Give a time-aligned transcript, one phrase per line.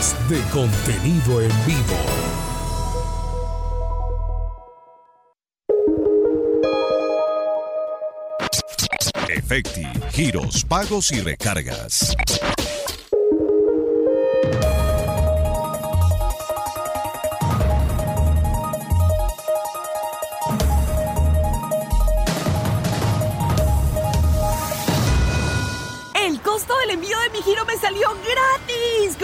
[0.00, 1.98] de contenido en vivo.
[9.28, 12.16] Efecti, giros, pagos y recargas.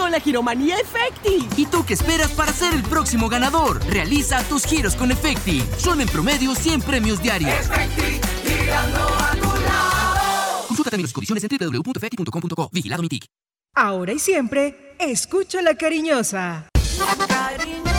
[0.07, 1.48] Con la Giromanía Efecti.
[1.57, 3.84] ¿Y tú qué esperas para ser el próximo ganador?
[3.87, 5.64] Realiza tus giros con Efecti.
[5.78, 7.52] Son en promedio 100 premios diarios.
[7.52, 10.69] Efecti, girando a tu lado.
[10.69, 12.70] Consulta también las condiciones en www.efecti.com.co.
[12.73, 13.27] Vigilado mi tic.
[13.74, 16.69] Ahora y siempre, escucho la cariñosa.
[17.00, 17.97] La cariñosa.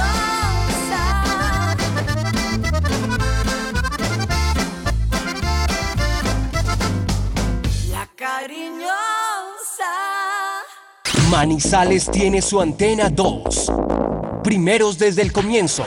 [7.91, 8.86] La cariñosa.
[11.31, 13.71] Manizales tiene su antena 2.
[14.43, 15.85] Primeros desde el comienzo.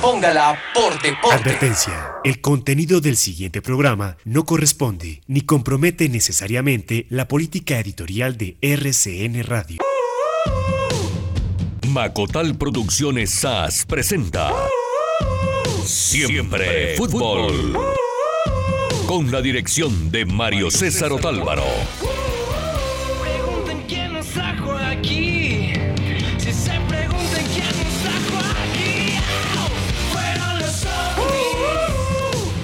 [0.00, 1.36] Póngala por deporte.
[1.36, 2.14] Advertencia.
[2.24, 9.44] El contenido del siguiente programa no corresponde ni compromete necesariamente la política editorial de RCN
[9.44, 9.78] Radio.
[11.88, 14.52] Macotal Producciones SAS presenta
[15.84, 17.78] Siempre Fútbol.
[19.06, 21.64] Con la dirección de Mario César Otálvaro.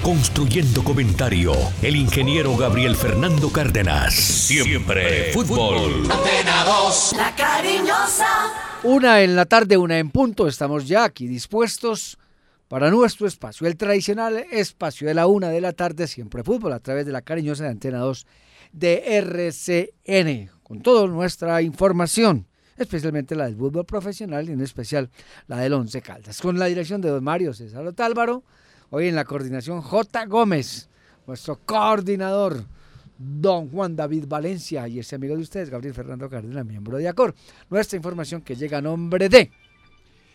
[0.09, 4.15] Construyendo comentario, el ingeniero Gabriel Fernando Cárdenas.
[4.15, 6.07] Siempre fútbol.
[6.07, 8.25] La cariñosa.
[8.81, 10.47] Una en la tarde, una en punto.
[10.47, 12.17] Estamos ya aquí dispuestos
[12.67, 16.79] para nuestro espacio, el tradicional espacio de la una de la tarde, siempre fútbol, a
[16.79, 18.25] través de la cariñosa de Antena 2
[18.71, 22.47] de RCN, con toda nuestra información
[22.79, 25.09] especialmente la del fútbol profesional y en especial
[25.47, 28.43] la del Once Caldas, con la dirección de don Mario César Otálvaro,
[28.91, 30.25] Hoy en la coordinación J.
[30.25, 30.89] Gómez,
[31.27, 32.65] nuestro coordinador,
[33.19, 37.35] don Juan David Valencia y ese amigo de ustedes, Gabriel Fernando Cárdenas, miembro de ACOR.
[37.69, 39.51] Nuestra información que llega a nombre de...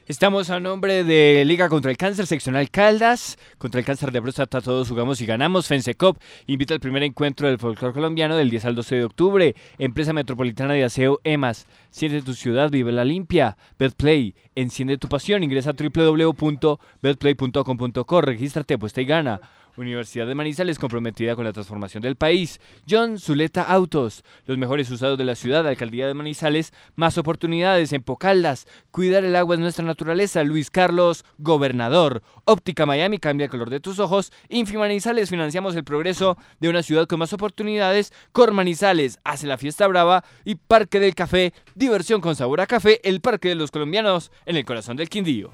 [0.06, 3.38] Estamos a nombre de Liga contra el Cáncer, seccional Caldas.
[3.56, 5.66] Contra el cáncer de próstata todos jugamos y ganamos.
[5.66, 9.54] FENSECOP invita al primer encuentro del folclore colombiano del 10 al 12 de octubre.
[9.78, 11.66] Empresa Metropolitana de Aseo EMAS.
[11.88, 13.56] Siente tu ciudad, vive la limpia.
[13.78, 15.42] Betplay, enciende tu pasión.
[15.42, 18.20] Ingresa a www.betplay.com.co.
[18.20, 19.40] Regístrate, apuesta y gana.
[19.76, 22.60] Universidad de Manizales comprometida con la transformación del país.
[22.88, 28.02] John Zuleta Autos, los mejores usados de la ciudad, Alcaldía de Manizales, más oportunidades en
[28.02, 28.66] Pocaldas.
[28.90, 30.44] Cuidar el agua es nuestra naturaleza.
[30.44, 32.22] Luis Carlos, gobernador.
[32.44, 34.32] Óptica Miami, cambia el color de tus ojos.
[34.48, 38.12] Infi Manizales, financiamos el progreso de una ciudad con más oportunidades.
[38.32, 40.24] Cor Manizales, hace la fiesta brava.
[40.44, 44.56] Y Parque del Café, diversión con sabor a café, el Parque de los Colombianos en
[44.56, 45.50] el corazón del Quindío.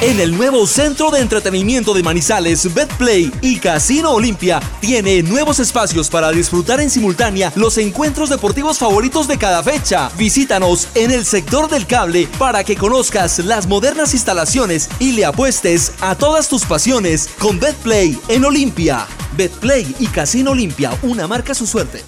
[0.00, 6.10] En el nuevo centro de entretenimiento de Manizales, Betplay y Casino Olimpia tiene nuevos espacios
[6.10, 10.10] para disfrutar en simultánea los encuentros deportivos favoritos de cada fecha.
[10.18, 15.92] Visítanos en el sector del cable para que conozcas las modernas instalaciones y le apuestes
[16.00, 19.06] a todas tus pasiones con Betplay en Olimpia.
[19.36, 22.02] Betplay y Casino Olimpia, una marca su suerte.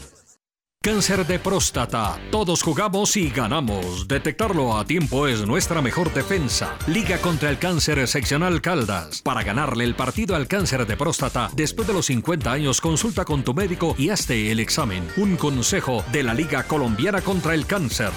[0.84, 2.20] Cáncer de próstata.
[2.30, 4.06] Todos jugamos y ganamos.
[4.06, 6.76] Detectarlo a tiempo es nuestra mejor defensa.
[6.86, 9.22] Liga contra el cáncer seccional Caldas.
[9.22, 13.42] Para ganarle el partido al cáncer de próstata, después de los 50 años, consulta con
[13.44, 15.08] tu médico y hazte el examen.
[15.16, 18.10] Un consejo de la Liga Colombiana contra el Cáncer.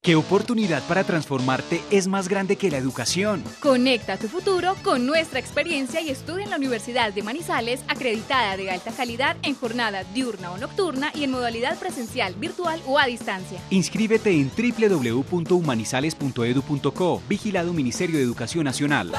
[0.00, 3.42] ¿Qué oportunidad para transformarte es más grande que la educación?
[3.60, 8.70] Conecta tu futuro con nuestra experiencia y estudia en la Universidad de Manizales, acreditada de
[8.70, 13.60] alta calidad en jornada diurna o nocturna y en modalidad presencial, virtual o a distancia.
[13.70, 19.10] Inscríbete en www.humanizales.edu.co, vigilado Ministerio de Educación Nacional.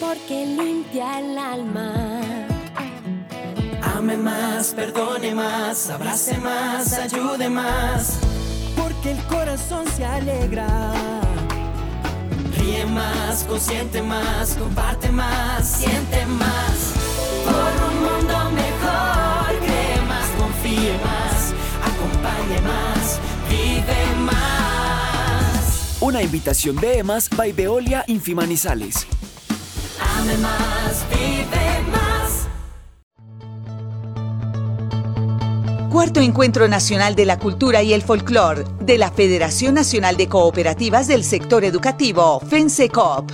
[0.00, 2.07] Porque limpia el alma
[3.98, 8.20] Ame más, perdone más, abrace más, ayude más.
[8.76, 10.92] Porque el corazón se alegra.
[12.56, 16.94] Ríe más, consiente más, comparte más, siente más.
[17.44, 21.52] Por un mundo mejor, cree más, confíe más,
[21.82, 23.18] acompañe más,
[23.50, 25.96] vive más.
[26.00, 29.08] Una invitación de EMAS by Veolia Infimanizales.
[30.20, 31.67] Ame más, vive
[35.90, 41.08] Cuarto Encuentro Nacional de la Cultura y el Folclor de la Federación Nacional de Cooperativas
[41.08, 43.30] del Sector Educativo, FENSECOP.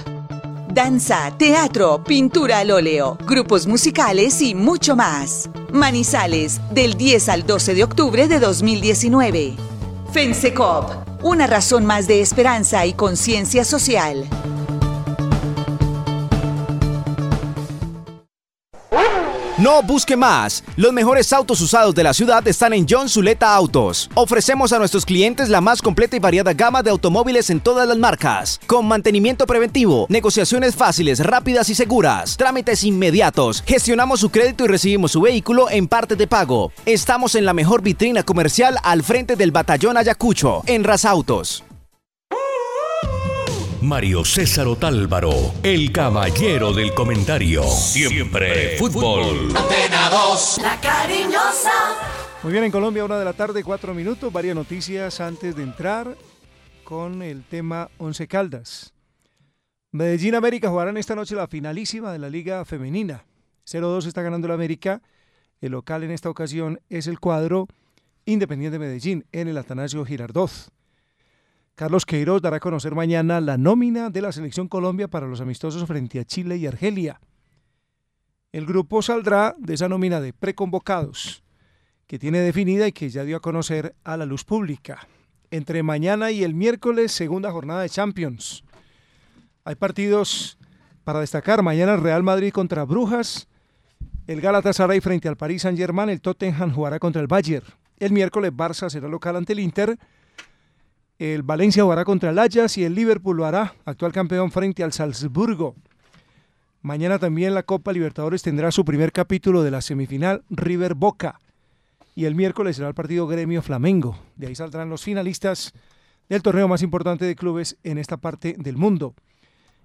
[0.69, 5.51] danza, teatro, pintura al óleo, grupos musicales y mucho más.
[5.73, 9.57] Manizales, del 10 al 12 de octubre de 2019.
[10.13, 14.29] FENSECOP, una razón más de esperanza y conciencia social.
[19.65, 20.63] No busque más.
[20.77, 24.11] Los mejores autos usados de la ciudad están en John Zuleta Autos.
[24.13, 27.97] Ofrecemos a nuestros clientes la más completa y variada gama de automóviles en todas las
[27.97, 33.63] marcas, con mantenimiento preventivo, negociaciones fáciles, rápidas y seguras, trámites inmediatos.
[33.67, 36.71] Gestionamos su crédito y recibimos su vehículo en parte de pago.
[36.85, 41.65] Estamos en la mejor vitrina comercial al frente del batallón Ayacucho, en Razautos.
[43.85, 45.33] Mario César Otálvaro,
[45.63, 47.63] el caballero del comentario.
[47.65, 49.55] Siempre fútbol.
[49.55, 51.71] Antena 2, la cariñosa.
[52.43, 54.33] Muy bien, en Colombia, una de la tarde, cuatro minutos.
[54.33, 56.17] Varias noticias antes de entrar
[56.83, 58.95] con el tema Once Caldas.
[59.93, 63.27] Medellín América jugarán esta noche la finalísima de la Liga Femenina.
[63.67, 65.03] 0-2 está ganando el América.
[65.61, 67.69] El local en esta ocasión es el cuadro
[68.25, 70.51] Independiente de Medellín en el Atanasio Girardot.
[71.75, 75.85] Carlos Queiroz dará a conocer mañana la nómina de la Selección Colombia para los amistosos
[75.89, 77.21] frente a Chile y Argelia.
[78.53, 81.43] El grupo saldrá de esa nómina de preconvocados
[82.07, 85.09] que tiene definida y que ya dio a conocer a la luz pública.
[85.51, 88.63] Entre mañana y el miércoles, segunda jornada de Champions.
[89.65, 90.59] Hay partidos
[91.03, 91.63] para destacar.
[91.65, 93.49] Mañana Real Madrid contra Brujas.
[94.29, 96.09] El Galatasaray frente al Paris Saint-Germain.
[96.09, 97.67] El Tottenham jugará contra el Bayern.
[97.99, 99.99] El miércoles Barça será local ante el Inter.
[101.19, 104.93] El Valencia jugará contra el Ajax y el Liverpool lo hará, actual campeón frente al
[104.93, 105.77] Salzburgo.
[106.83, 111.39] Mañana también la Copa Libertadores tendrá su primer capítulo de la semifinal River Boca.
[112.17, 114.19] Y el miércoles será el partido Gremio Flamengo.
[114.37, 115.73] De ahí saldrán los finalistas
[116.29, 119.15] del torneo más importante de clubes en esta parte del mundo.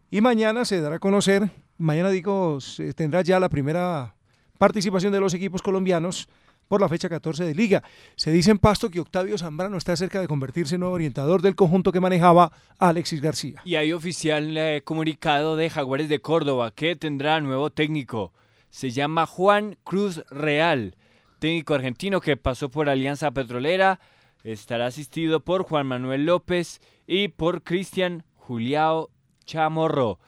[0.09, 2.57] Y mañana se dará a conocer, mañana digo,
[2.95, 4.15] tendrá ya la primera
[4.57, 6.27] participación de los equipos colombianos
[6.69, 7.83] por la fecha 14 de liga.
[8.15, 11.55] Se dice en Pasto que Octavio Zambrano está cerca de convertirse en nuevo orientador del
[11.55, 13.61] conjunto que manejaba Alexis García.
[13.65, 18.31] Y hay oficial eh, comunicado de Jaguares de Córdoba que tendrá nuevo técnico.
[18.69, 20.95] Se llama Juan Cruz Real,
[21.39, 23.99] técnico argentino que pasó por Alianza Petrolera.
[24.43, 29.09] Estará asistido por Juan Manuel López y por Cristian Juliao
[29.43, 30.19] Chamorro.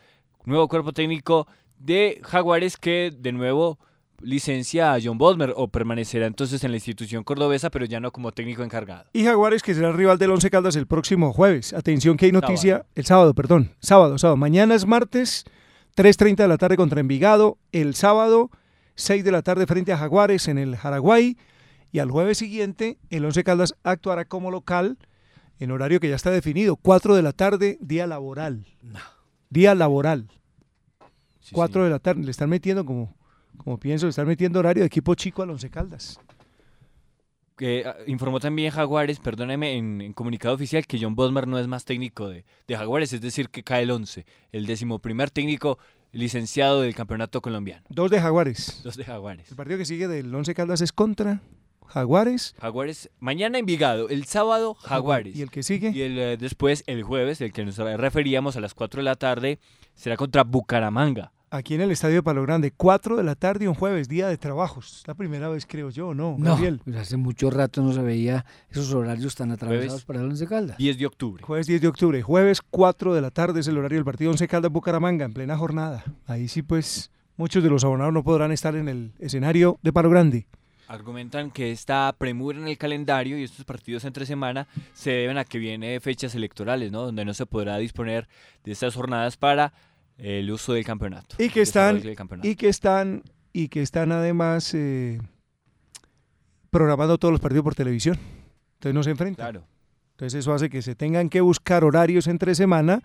[0.44, 1.48] Nuevo cuerpo técnico
[1.78, 3.78] de Jaguares que de nuevo
[4.24, 8.32] licencia a John Bodmer o permanecerá entonces en la institución cordobesa, pero ya no como
[8.32, 9.10] técnico encargado.
[9.14, 11.74] Y Jaguares, que será rival del Once Caldas el próximo jueves.
[11.74, 14.38] Atención que hay noticia, el sábado, perdón, sábado, sábado.
[14.38, 15.46] Mañana es martes,
[15.96, 17.58] 3.30 de la tarde contra Envigado.
[17.72, 18.50] El sábado,
[18.96, 21.38] 6 de la tarde frente a Jaguares en el Jaraguay.
[21.92, 24.98] Y al jueves siguiente, el Once Caldas actuará como local
[25.62, 28.66] en horario que ya está definido, 4 de la tarde, día laboral.
[29.52, 30.28] Día laboral.
[31.52, 33.14] 4 de la tarde, le están metiendo como
[33.64, 36.20] como pienso, estar metiendo horario de equipo chico al Once Caldas.
[37.86, 41.86] Ah, informó también Jaguares, perdóneme, en, en comunicado oficial que John Bosmer no es más
[41.86, 45.78] técnico de, de Jaguares, es decir, que cae el 11, el décimo primer técnico
[46.12, 47.84] licenciado del campeonato colombiano.
[47.90, 48.82] Dos de Jaguares.
[48.84, 49.50] Dos de Jaguares.
[49.52, 51.42] El partido que sigue del Once Caldas es contra
[51.86, 52.56] Jaguares.
[52.60, 55.36] Jaguares, mañana Envigado, el sábado Jaguares.
[55.36, 55.92] ¿Y el que sigue?
[55.92, 59.16] Y el, eh, después, el jueves, el que nos referíamos a las 4 de la
[59.16, 59.60] tarde,
[59.94, 61.32] será contra Bucaramanga.
[61.54, 64.38] Aquí en el Estadio de Palo Grande, 4 de la tarde, un jueves, día de
[64.38, 65.00] trabajos.
[65.02, 66.80] Es la primera vez, creo yo, ¿no, No, Gabriel?
[66.82, 70.06] pues hace mucho rato no se veía esos horarios tan atravesados Jueves.
[70.06, 70.78] para el Once Caldas.
[70.78, 71.44] 10 de octubre.
[71.44, 74.48] Jueves 10 de octubre, jueves 4 de la tarde es el horario del partido Once
[74.48, 76.06] Caldas Bucaramanga en plena jornada.
[76.26, 80.10] Ahí sí, pues, muchos de los abonados no podrán estar en el escenario de Palo
[80.10, 80.48] Grande.
[80.88, 85.44] Argumentan que esta premura en el calendario y estos partidos entre semana se deben a
[85.46, 87.04] que viene fechas electorales, ¿no?
[87.04, 88.28] Donde no se podrá disponer
[88.64, 89.72] de estas jornadas para
[90.22, 91.36] el uso del campeonato.
[91.40, 92.02] Y que están,
[92.44, 95.20] y que están, y que están además eh,
[96.70, 98.18] programando todos los partidos por televisión.
[98.76, 99.52] Entonces no se enfrentan.
[99.52, 99.68] Claro.
[100.12, 103.02] Entonces eso hace que se tengan que buscar horarios entre semana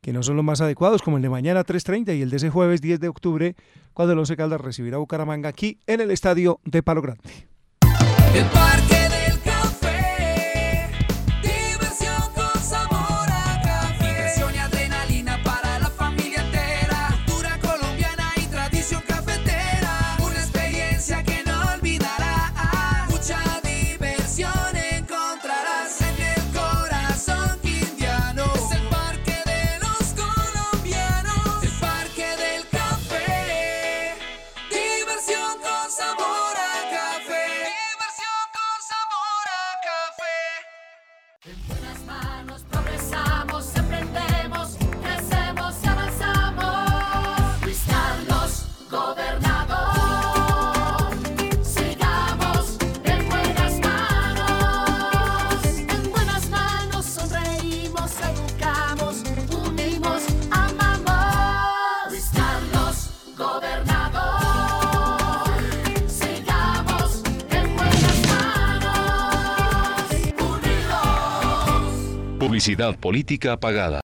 [0.00, 2.50] que no son los más adecuados, como el de mañana 3.30 y el de ese
[2.50, 3.56] jueves 10 de octubre,
[3.92, 7.48] cuando el Once Caldas recibirá a Bucaramanga aquí en el estadio de Palo Grande.
[8.32, 9.07] El Parque
[72.68, 74.00] Publicidad política pagada.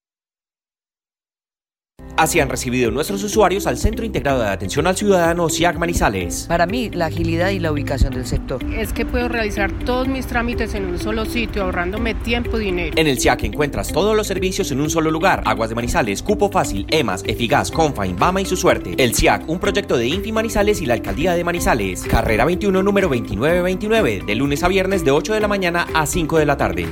[2.16, 6.47] Así han recibido nuestros usuarios al Centro Integrado de Atención al Ciudadano CIAC Manizales.
[6.49, 8.64] Para mí, la agilidad y la ubicación del sector.
[8.73, 12.94] Es que puedo realizar todos mis trámites en un solo sitio, ahorrándome tiempo y dinero.
[12.97, 15.42] En el CIAC encuentras todos los servicios en un solo lugar.
[15.44, 18.94] Aguas de Manizales, Cupo Fácil, EMAS, Efigas, Confain, Bama y su suerte.
[18.97, 22.04] El CIAC, un proyecto de Infi Manizales y la Alcaldía de Manizales.
[22.04, 26.38] Carrera 21, número 2929, de lunes a viernes de 8 de la mañana a 5
[26.38, 26.88] de la tarde.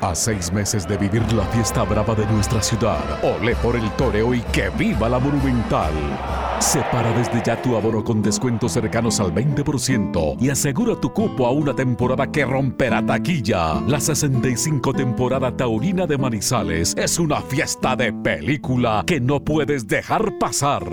[0.00, 4.34] A seis meses de vivir la fiesta brava de nuestra ciudad, ole por el toreo
[4.34, 5.92] y que viva la monumental.
[6.58, 11.50] Separa desde ya tu abono con descuentos cercanos al 20% y asegura tu cupo a
[11.50, 13.80] una temporada que romperá taquilla.
[13.86, 20.38] La 65 temporada taurina de Manizales es una fiesta de película que no puedes dejar
[20.38, 20.84] pasar.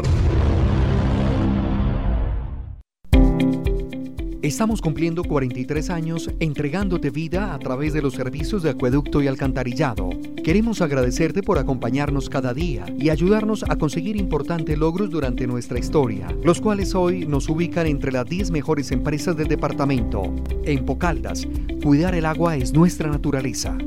[4.44, 10.10] Estamos cumpliendo 43 años entregándote vida a través de los servicios de acueducto y alcantarillado.
[10.44, 16.28] Queremos agradecerte por acompañarnos cada día y ayudarnos a conseguir importantes logros durante nuestra historia,
[16.44, 20.24] los cuales hoy nos ubican entre las 10 mejores empresas del departamento.
[20.66, 21.48] En Pocaldas,
[21.82, 23.78] cuidar el agua es nuestra naturaleza.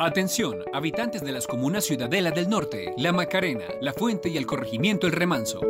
[0.00, 5.08] Atención, habitantes de las comunas Ciudadela del Norte, La Macarena, La Fuente y el corregimiento
[5.08, 5.60] El Remanso.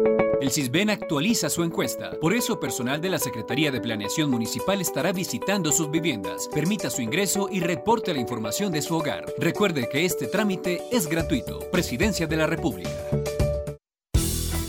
[0.43, 2.11] El CISBEN actualiza su encuesta.
[2.21, 6.47] Por eso, personal de la Secretaría de Planeación Municipal estará visitando sus viviendas.
[6.53, 9.25] Permita su ingreso y reporte la información de su hogar.
[9.39, 11.61] Recuerde que este trámite es gratuito.
[11.73, 12.91] Presidencia de la República.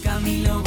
[0.01, 0.58] Camilo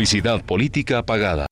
[0.00, 1.44] Publicidad política pagada.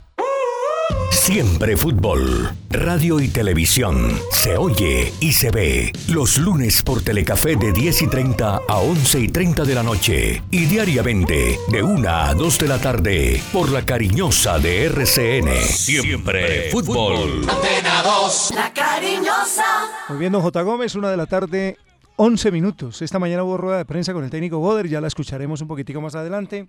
[1.10, 4.18] Siempre fútbol, radio y televisión.
[4.32, 5.92] Se oye y se ve.
[6.08, 10.42] Los lunes por Telecafé de 10 y 30 a 11 y 30 de la noche.
[10.50, 15.54] Y diariamente de 1 a 2 de la tarde por la cariñosa de RCN.
[15.66, 17.46] Siempre fútbol.
[17.50, 18.52] Antena 2.
[18.54, 20.06] La cariñosa.
[20.08, 20.62] Muy bien, don J.
[20.62, 21.76] Gómez, una de la tarde,
[22.16, 23.02] 11 minutos.
[23.02, 26.00] Esta mañana hubo rueda de prensa con el técnico Boder, ya la escucharemos un poquitico
[26.00, 26.66] más adelante.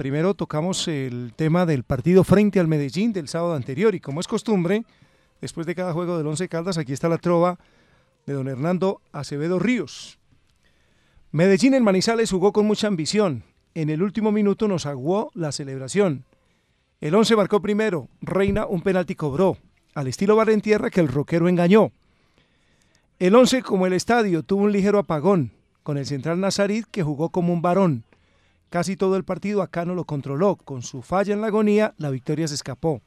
[0.00, 4.28] Primero tocamos el tema del partido frente al Medellín del sábado anterior y como es
[4.28, 4.86] costumbre,
[5.42, 7.58] después de cada juego del Once Caldas, aquí está la trova
[8.24, 10.18] de don Hernando Acevedo Ríos.
[11.32, 13.44] Medellín en Manizales jugó con mucha ambición.
[13.74, 16.24] En el último minuto nos aguó la celebración.
[17.02, 19.58] El Once marcó primero, Reina un penalti cobró,
[19.94, 21.92] al estilo Barrentierra que el roquero engañó.
[23.18, 25.52] El Once, como el estadio, tuvo un ligero apagón,
[25.82, 28.04] con el central Nazarit que jugó como un varón.
[28.70, 30.56] Casi todo el partido acá no lo controló.
[30.56, 33.02] Con su falla en la agonía, la victoria se escapó.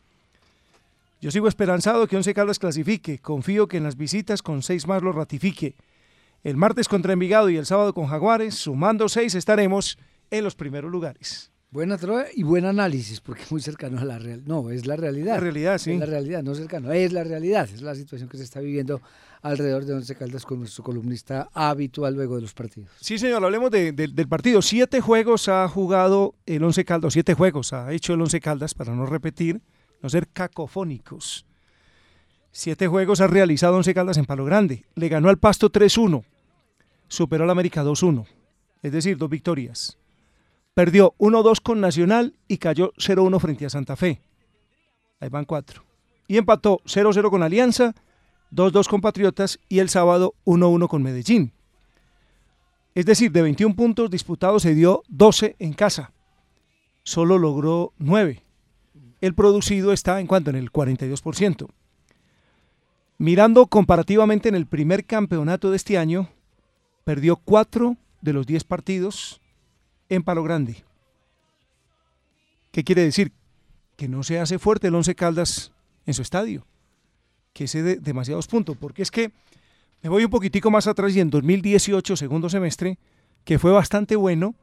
[1.22, 3.20] Yo sigo esperanzado que Once Caldas clasifique.
[3.20, 5.75] Confío que en las visitas con seis más lo ratifique.
[6.43, 9.98] El martes contra Envigado y el sábado con Jaguares, sumando seis, estaremos
[10.29, 11.50] en los primeros lugares.
[11.72, 14.46] Buena trova y buen análisis, porque muy cercano a la realidad.
[14.46, 15.36] No, es la realidad.
[15.36, 15.93] La realidad, sí.
[15.93, 17.70] Es la realidad, no cercano, es la realidad.
[17.74, 19.01] Es la situación que se está viviendo
[19.43, 22.89] alrededor de Once Caldas con nuestro columnista habitual luego de los partidos.
[23.00, 24.62] Sí, señor, hablemos de- de- del partido.
[24.62, 28.95] Siete juegos ha jugado el Once Caldas, siete juegos ha hecho el Once Caldas, para
[28.95, 29.62] no repetir,
[30.01, 31.45] no ser cacofónicos.
[32.51, 34.85] Siete juegos ha realizado Once Caldas en Palo Grande.
[34.95, 36.23] Le ganó al Pasto 3-1,
[37.07, 38.25] superó al América 2-1,
[38.81, 39.97] es decir, dos victorias.
[40.73, 44.21] Perdió 1-2 con Nacional y cayó 0-1 frente a Santa Fe.
[45.19, 45.83] Ahí van cuatro.
[46.27, 47.93] Y empató 0-0 con Alianza,
[48.53, 51.51] 2-2 con Patriotas y el sábado 1-1 con Medellín.
[52.95, 56.13] Es decir, de 21 puntos disputados se dio 12 en casa.
[57.03, 58.43] Solo logró 9.
[59.22, 61.69] El producido está en cuanto en el 42%.
[63.17, 66.29] Mirando comparativamente en el primer campeonato de este año,
[67.03, 69.41] perdió 4 de los 10 partidos
[70.10, 70.83] en Palo Grande.
[72.72, 73.31] ¿Qué quiere decir?
[73.95, 75.72] Que no se hace fuerte el Once Caldas
[76.05, 76.65] en su estadio,
[77.53, 79.31] que cede demasiados puntos, porque es que
[80.01, 82.98] me voy un poquitico más atrás y en 2018, segundo semestre,
[83.45, 84.55] que fue bastante bueno,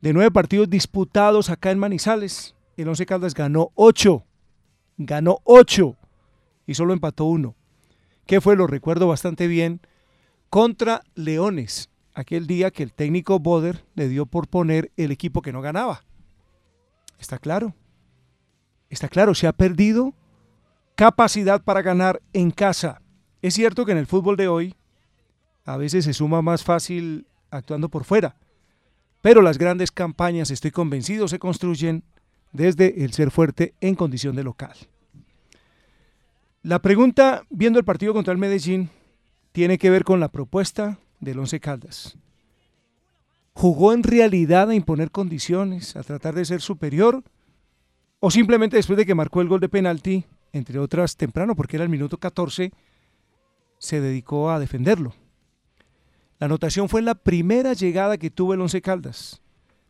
[0.00, 4.24] de nueve partidos disputados acá en Manizales, el Once Caldas ganó ocho,
[4.96, 5.96] ganó ocho
[6.66, 7.56] y solo empató uno.
[8.26, 9.80] Que fue, lo recuerdo bastante bien,
[10.50, 15.52] contra Leones, aquel día que el técnico Boder le dio por poner el equipo que
[15.52, 16.04] no ganaba.
[17.18, 17.74] Está claro.
[18.90, 20.14] Está claro, se ha perdido
[21.02, 23.02] capacidad para ganar en casa.
[23.40, 24.76] Es cierto que en el fútbol de hoy
[25.64, 28.36] a veces se suma más fácil actuando por fuera,
[29.20, 32.04] pero las grandes campañas, estoy convencido, se construyen
[32.52, 34.76] desde el ser fuerte en condición de local.
[36.62, 38.88] La pregunta, viendo el partido contra el Medellín,
[39.50, 42.16] tiene que ver con la propuesta del Once Caldas.
[43.54, 47.24] ¿Jugó en realidad a imponer condiciones, a tratar de ser superior?
[48.20, 51.84] ¿O simplemente después de que marcó el gol de penalti, entre otras temprano, porque era
[51.84, 52.72] el minuto 14,
[53.78, 55.14] se dedicó a defenderlo?
[56.38, 59.40] La anotación fue la primera llegada que tuvo el Once Caldas.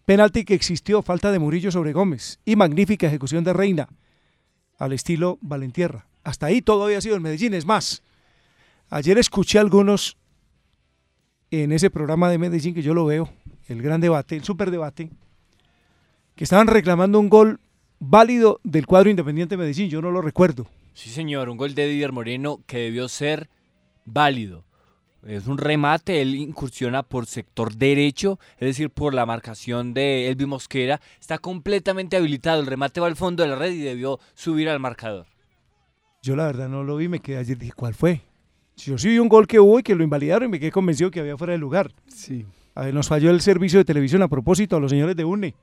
[0.04, 3.88] Penalti que existió, falta de Murillo sobre Gómez y magnífica ejecución de Reina,
[4.78, 6.06] al estilo Valentierra.
[6.24, 7.54] Hasta ahí todo había sido en Medellín.
[7.54, 8.02] Es más,
[8.90, 10.18] ayer escuché a algunos
[11.50, 13.30] en ese programa de Medellín que yo lo veo,
[13.68, 15.10] el gran debate, el super debate,
[16.34, 17.60] que estaban reclamando un gol
[18.02, 19.88] válido del cuadro Independiente de Medellín.
[19.88, 20.66] Yo no lo recuerdo.
[20.92, 23.48] Sí, señor, un gol de Didier Moreno que debió ser
[24.04, 24.64] válido.
[25.24, 30.46] Es un remate, él incursiona por sector derecho, es decir, por la marcación de Elvi
[30.46, 31.00] Mosquera.
[31.20, 34.80] Está completamente habilitado, el remate va al fondo de la red y debió subir al
[34.80, 35.26] marcador.
[36.22, 38.20] Yo la verdad no lo vi, me quedé ayer dije, ¿cuál fue?
[38.76, 41.12] Yo sí vi un gol que hubo y que lo invalidaron y me quedé convencido
[41.12, 41.92] que había fuera de lugar.
[42.08, 42.44] Sí.
[42.74, 45.54] A ver, nos falló el servicio de televisión a propósito a los señores de UNE.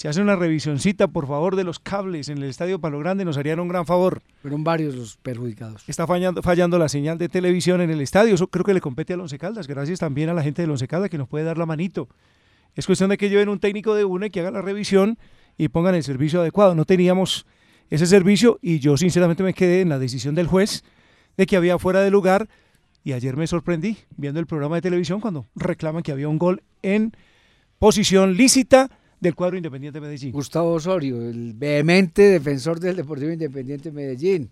[0.00, 3.36] Si hace una revisioncita, por favor, de los cables en el Estadio Palo Grande, nos
[3.36, 4.22] harían un gran favor.
[4.40, 5.86] Fueron varios los perjudicados.
[5.86, 8.34] Está fallando, fallando la señal de televisión en el estadio.
[8.34, 9.68] Eso creo que le compete al Once Caldas.
[9.68, 12.08] Gracias también a la gente del Once Caldas que nos puede dar la manito.
[12.74, 15.18] Es cuestión de que lleven un técnico de UNE que haga la revisión
[15.58, 16.74] y pongan el servicio adecuado.
[16.74, 17.44] No teníamos
[17.90, 20.82] ese servicio y yo sinceramente me quedé en la decisión del juez
[21.36, 22.48] de que había fuera de lugar
[23.04, 26.62] y ayer me sorprendí viendo el programa de televisión cuando reclaman que había un gol
[26.80, 27.12] en
[27.78, 28.88] posición lícita
[29.20, 30.32] del cuadro Independiente de Medellín.
[30.32, 34.50] Gustavo Osorio, el vehemente defensor del Deportivo Independiente de Medellín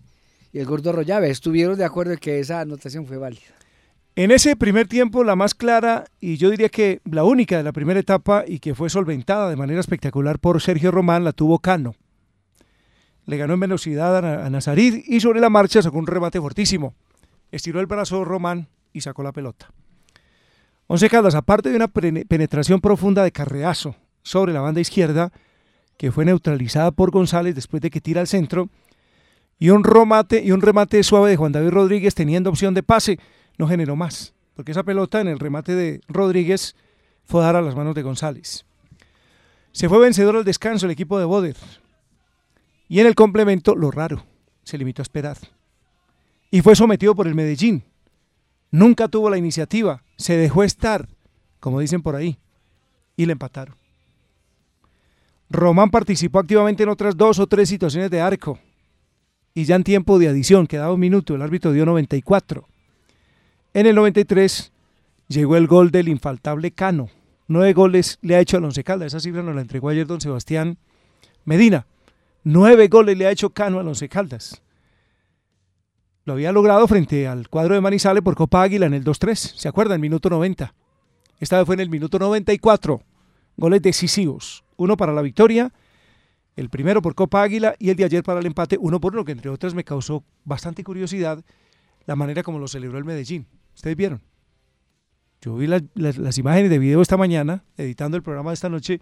[0.53, 3.41] y el Gordo Rollave estuvieron de acuerdo en que esa anotación fue válida.
[4.15, 7.71] En ese primer tiempo, la más clara y yo diría que la única de la
[7.71, 11.95] primera etapa y que fue solventada de manera espectacular por Sergio Román, la tuvo Cano.
[13.25, 16.95] Le ganó en velocidad a, a Nazarit y sobre la marcha sacó un remate fortísimo.
[17.51, 19.71] Estiró el brazo Román y sacó la pelota.
[20.87, 23.95] Once Caldas, aparte de una penetración profunda de Carreazo
[24.29, 25.31] sobre la banda izquierda,
[25.97, 28.69] que fue neutralizada por González después de que tira al centro,
[29.57, 33.19] y un remate, suave de Juan David Rodríguez teniendo opción de pase,
[33.57, 36.75] no generó más, porque esa pelota en el remate de Rodríguez
[37.25, 38.65] fue a dar a las manos de González.
[39.71, 41.57] Se fue vencedor al descanso el equipo de Boder.
[42.87, 44.23] Y en el complemento, lo raro,
[44.63, 45.37] se limitó a esperar.
[46.51, 47.83] Y fue sometido por el Medellín.
[48.69, 51.09] Nunca tuvo la iniciativa, se dejó estar,
[51.59, 52.37] como dicen por ahí,
[53.17, 53.78] y le empataron.
[55.49, 58.59] Román participó activamente en otras dos o tres situaciones de arco.
[59.53, 62.67] Y ya en tiempo de adición, quedaba un minuto, el árbitro dio 94.
[63.73, 64.71] En el 93
[65.27, 67.09] llegó el gol del infaltable Cano.
[67.47, 69.07] Nueve goles le ha hecho a Once Caldas.
[69.07, 70.77] Esa cifra nos la entregó ayer don Sebastián
[71.45, 71.87] Medina.
[72.43, 74.61] Nueve goles le ha hecho Cano a Once Caldas.
[76.25, 79.35] Lo había logrado frente al cuadro de Manizales por Copa Águila en el 2-3.
[79.35, 79.99] ¿Se acuerdan?
[79.99, 80.75] Minuto 90.
[81.39, 83.01] Esta vez fue en el minuto 94.
[83.59, 84.63] Goles decisivos.
[84.77, 85.73] Uno para la victoria,
[86.55, 89.25] el primero por Copa Águila y el de ayer para el empate, uno por uno,
[89.25, 91.43] que entre otras me causó bastante curiosidad
[92.05, 93.47] la manera como lo celebró el Medellín.
[93.75, 94.21] ¿Ustedes vieron?
[95.41, 98.69] Yo vi las, las, las imágenes de video esta mañana, editando el programa de esta
[98.69, 99.01] noche.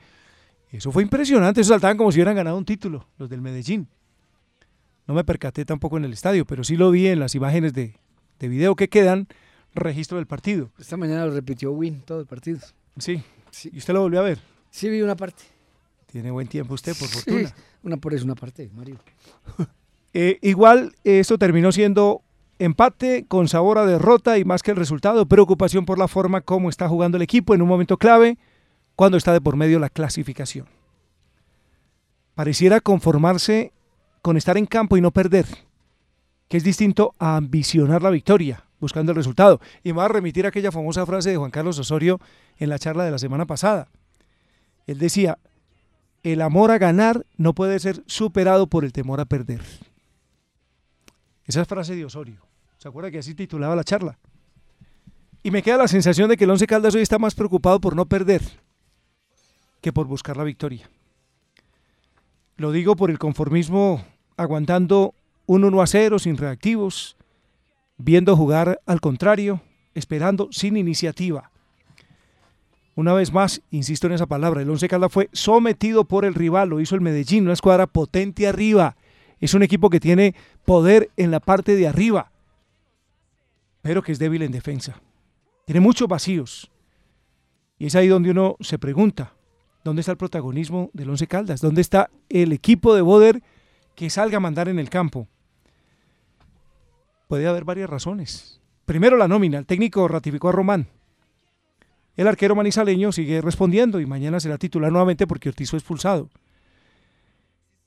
[0.71, 1.61] Eso fue impresionante.
[1.61, 3.87] Eso saltaban como si hubieran ganado un título, los del Medellín.
[5.07, 7.95] No me percaté tampoco en el estadio, pero sí lo vi en las imágenes de,
[8.39, 9.27] de video que quedan,
[9.73, 10.71] registro del partido.
[10.79, 12.59] Esta mañana lo repitió Win, todo el partido.
[12.97, 13.23] Sí.
[13.51, 13.69] Sí.
[13.73, 14.39] ¿Y usted lo volvió a ver?
[14.69, 15.43] Sí, vi una parte.
[16.11, 17.49] Tiene buen tiempo usted, por fortuna.
[17.49, 18.97] Sí, una por eso, una parte, Mario.
[20.13, 22.21] eh, igual, esto terminó siendo
[22.59, 26.69] empate con sabor a derrota y más que el resultado, preocupación por la forma como
[26.69, 28.37] está jugando el equipo en un momento clave
[28.95, 30.67] cuando está de por medio la clasificación.
[32.33, 33.73] Pareciera conformarse
[34.21, 35.45] con estar en campo y no perder,
[36.47, 39.59] que es distinto a ambicionar la victoria, buscando el resultado.
[39.83, 42.19] Y me va a remitir a aquella famosa frase de Juan Carlos Osorio
[42.57, 43.87] en la charla de la semana pasada.
[44.85, 45.37] Él decía,
[46.23, 49.61] el amor a ganar no puede ser superado por el temor a perder.
[51.45, 52.45] Esa es frase de Osorio.
[52.77, 54.17] ¿Se acuerda que así titulaba la charla?
[55.43, 57.95] Y me queda la sensación de que el Once Caldas hoy está más preocupado por
[57.95, 58.41] no perder
[59.81, 60.89] que por buscar la victoria.
[62.57, 64.03] Lo digo por el conformismo
[64.35, 65.13] aguantando
[65.45, 67.16] un 1 a 0 sin reactivos,
[67.97, 69.61] viendo jugar al contrario,
[69.93, 71.51] esperando sin iniciativa.
[72.95, 76.69] Una vez más, insisto en esa palabra, el Once Caldas fue sometido por el rival,
[76.69, 78.95] lo hizo el Medellín, una escuadra potente arriba,
[79.39, 80.33] Es un equipo que tiene
[80.65, 82.31] poder en la parte de arriba,
[83.83, 84.99] pero que es débil en defensa.
[85.65, 86.71] Tiene muchos vacíos.
[87.77, 89.33] Y es ahí donde uno se pregunta,
[89.83, 91.61] ¿dónde está el protagonismo del Once Caldas?
[91.61, 93.43] ¿Dónde está el equipo de Boder
[93.93, 95.27] que salga a mandar en el campo?
[97.27, 98.61] Puede haber varias razones.
[98.85, 100.87] Primero la nómina, el técnico ratificó a Román.
[102.15, 106.29] El arquero manizaleño sigue respondiendo y mañana será titular nuevamente porque Ortiz fue expulsado.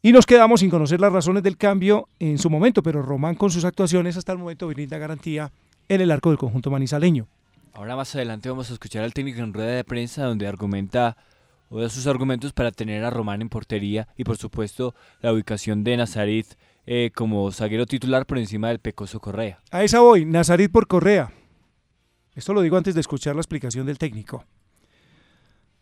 [0.03, 3.51] Y nos quedamos sin conocer las razones del cambio en su momento, pero Román con
[3.51, 5.53] sus actuaciones hasta el momento brinda garantía
[5.89, 7.27] en el arco del conjunto manizaleño.
[7.73, 11.17] Ahora más adelante vamos a escuchar al técnico en rueda de prensa donde argumenta
[11.69, 15.85] o da sus argumentos para tener a Román en portería y por supuesto la ubicación
[15.85, 16.47] de Nazarit
[16.87, 19.61] eh, como zaguero titular por encima del Pecoso Correa.
[19.71, 21.33] A esa voy, Nazarit por Correa.
[22.35, 24.45] Esto lo digo antes de escuchar la explicación del técnico.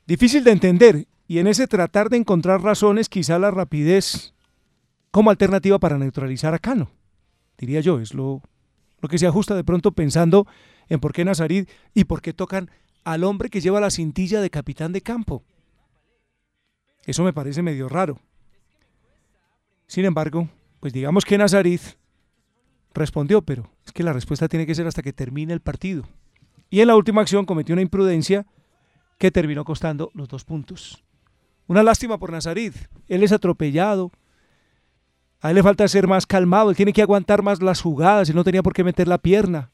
[0.07, 4.35] Difícil de entender y en ese tratar de encontrar razones quizá la rapidez
[5.11, 6.91] como alternativa para neutralizar a Cano.
[7.59, 8.43] Diría yo, es lo,
[9.01, 10.47] lo que se ajusta de pronto pensando
[10.89, 12.71] en por qué Nazarit y por qué tocan
[13.05, 15.43] al hombre que lleva la cintilla de capitán de campo.
[17.05, 18.19] Eso me parece medio raro.
[19.87, 20.49] Sin embargo,
[20.81, 21.81] pues digamos que Nazarit
[22.95, 26.05] respondió, pero es que la respuesta tiene que ser hasta que termine el partido.
[26.71, 28.47] Y en la última acción cometió una imprudencia
[29.19, 31.03] que terminó costando los dos puntos.
[31.67, 32.75] Una lástima por Nazarit.
[33.09, 34.11] Él es atropellado.
[35.41, 36.71] A él le falta ser más calmado.
[36.71, 38.29] Él tiene que aguantar más las jugadas.
[38.29, 39.71] Él no tenía por qué meter la pierna.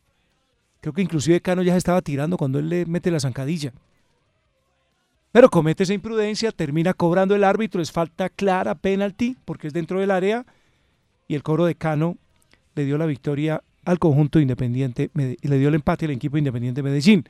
[0.80, 3.72] Creo que inclusive Cano ya se estaba tirando cuando él le mete la zancadilla.
[5.32, 9.98] Pero comete esa imprudencia, termina cobrando el árbitro, es falta clara, penalti, porque es dentro
[9.98, 10.46] del área,
[11.28, 12.16] y el cobro de Cano
[12.74, 17.24] le dio la victoria al conjunto independiente le dio el empate al equipo independiente Medellín.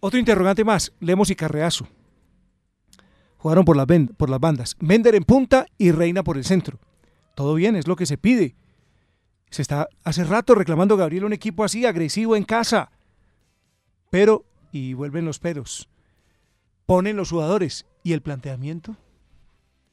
[0.00, 1.88] Otro interrogante más, Lemos y Carreazo.
[3.38, 3.86] Jugaron por las,
[4.16, 4.76] por las bandas.
[4.80, 6.78] Mender en punta y Reina por el centro.
[7.34, 8.54] Todo bien, es lo que se pide.
[9.50, 12.90] Se está hace rato reclamando Gabriel un equipo así, agresivo en casa.
[14.10, 15.88] Pero, y vuelven los peros,
[16.86, 17.86] ponen los jugadores.
[18.02, 18.96] ¿Y el planteamiento?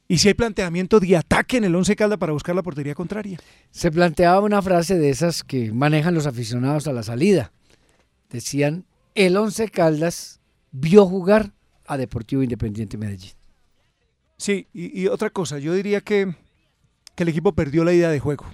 [0.07, 3.39] ¿Y si hay planteamiento de ataque en el 11 Calda para buscar la portería contraria?
[3.71, 7.51] Se planteaba una frase de esas que manejan los aficionados a la salida.
[8.29, 10.39] Decían, el 11 Caldas
[10.71, 11.53] vio jugar
[11.87, 13.33] a Deportivo Independiente Medellín.
[14.37, 16.35] Sí, y, y otra cosa, yo diría que,
[17.15, 18.45] que el equipo perdió la idea de juego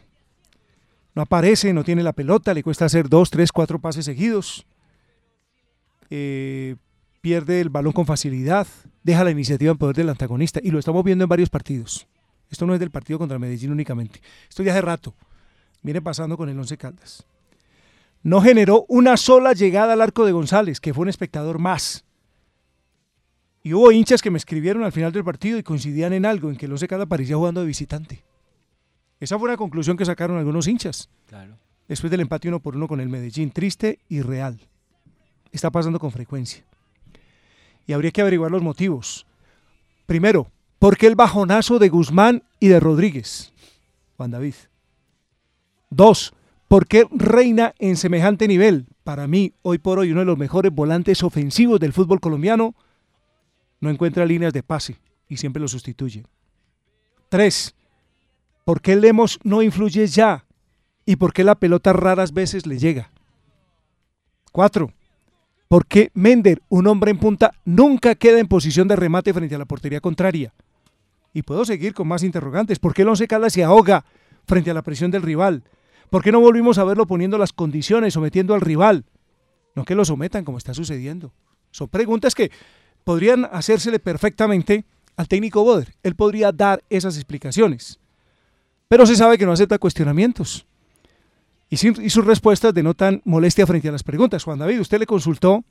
[1.13, 4.65] no aparece, no tiene la pelota, le cuesta hacer dos, tres, cuatro pases seguidos,
[6.09, 6.75] eh,
[7.21, 8.67] pierde el balón con facilidad,
[9.03, 12.07] deja la iniciativa en poder del antagonista y lo estamos viendo en varios partidos.
[12.49, 15.15] Esto no es del partido contra Medellín únicamente, esto ya hace rato,
[15.81, 17.25] viene pasando con el Once Caldas.
[18.23, 22.03] No generó una sola llegada al arco de González, que fue un espectador más.
[23.63, 26.57] Y hubo hinchas que me escribieron al final del partido y coincidían en algo, en
[26.57, 28.23] que el Once Caldas parecía jugando de visitante.
[29.19, 31.09] Esa fue una conclusión que sacaron algunos hinchas.
[31.87, 34.59] Después del empate uno por uno con el Medellín, triste y real.
[35.51, 36.63] Está pasando con frecuencia.
[37.91, 39.27] Y habría que averiguar los motivos.
[40.05, 40.49] Primero,
[40.79, 43.51] ¿por qué el bajonazo de Guzmán y de Rodríguez?
[44.15, 44.53] Juan David.
[45.89, 46.33] Dos,
[46.69, 48.87] ¿por qué reina en semejante nivel?
[49.03, 52.75] Para mí, hoy por hoy, uno de los mejores volantes ofensivos del fútbol colombiano,
[53.81, 56.23] no encuentra líneas de pase y siempre lo sustituye.
[57.27, 57.75] Tres,
[58.63, 60.45] ¿Por qué Lemos no influye ya?
[61.05, 63.11] ¿Y por qué la pelota raras veces le llega?
[64.53, 64.93] Cuatro.
[65.71, 69.57] ¿Por qué Mender, un hombre en punta, nunca queda en posición de remate frente a
[69.57, 70.53] la portería contraria?
[71.33, 72.77] Y puedo seguir con más interrogantes.
[72.77, 74.03] ¿Por qué el Once se ahoga
[74.45, 75.63] frente a la presión del rival?
[76.09, 79.05] ¿Por qué no volvimos a verlo poniendo las condiciones, sometiendo al rival?
[79.73, 81.31] No que lo sometan como está sucediendo.
[81.71, 82.51] Son preguntas que
[83.05, 84.83] podrían hacérsele perfectamente
[85.15, 85.95] al técnico Boder.
[86.03, 88.01] Él podría dar esas explicaciones
[88.91, 90.65] pero se sabe que no acepta cuestionamientos.
[91.71, 94.43] Y, sus respuestas denotan molestia frente a las preguntas.
[94.43, 95.63] Juan David, usted le consultó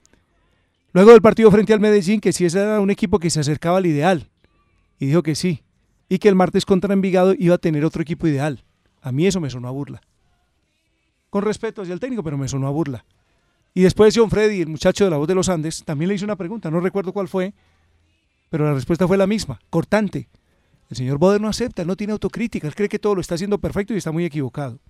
[0.94, 3.76] luego del partido frente al Medellín que si ese era un equipo que se acercaba
[3.76, 4.30] al ideal.
[4.98, 5.62] Y dijo que sí.
[6.08, 8.64] Y que el martes contra Envigado iba a tener otro equipo ideal.
[9.02, 10.00] A mí eso me sonó a burla.
[11.28, 13.04] Con respeto hacia el técnico, pero me sonó a burla.
[13.74, 16.24] Y después John Freddy, el muchacho de la voz de los Andes, también le hizo
[16.24, 17.52] una pregunta, no recuerdo cuál fue,
[18.48, 20.28] pero la respuesta fue la misma, cortante.
[20.88, 23.58] El señor Boder no acepta, no tiene autocrítica, él cree que todo lo está haciendo
[23.58, 24.80] perfecto y está muy equivocado.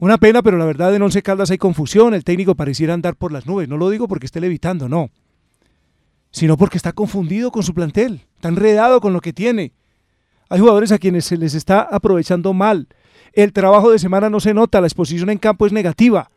[0.00, 3.32] Una pena, pero la verdad en Once Caldas hay confusión, el técnico pareciera andar por
[3.32, 5.10] las nubes, no lo digo porque esté levitando, no,
[6.30, 9.74] sino porque está confundido con su plantel, está enredado con lo que tiene.
[10.48, 12.88] Hay jugadores a quienes se les está aprovechando mal,
[13.34, 16.30] el trabajo de semana no se nota, la exposición en campo es negativa.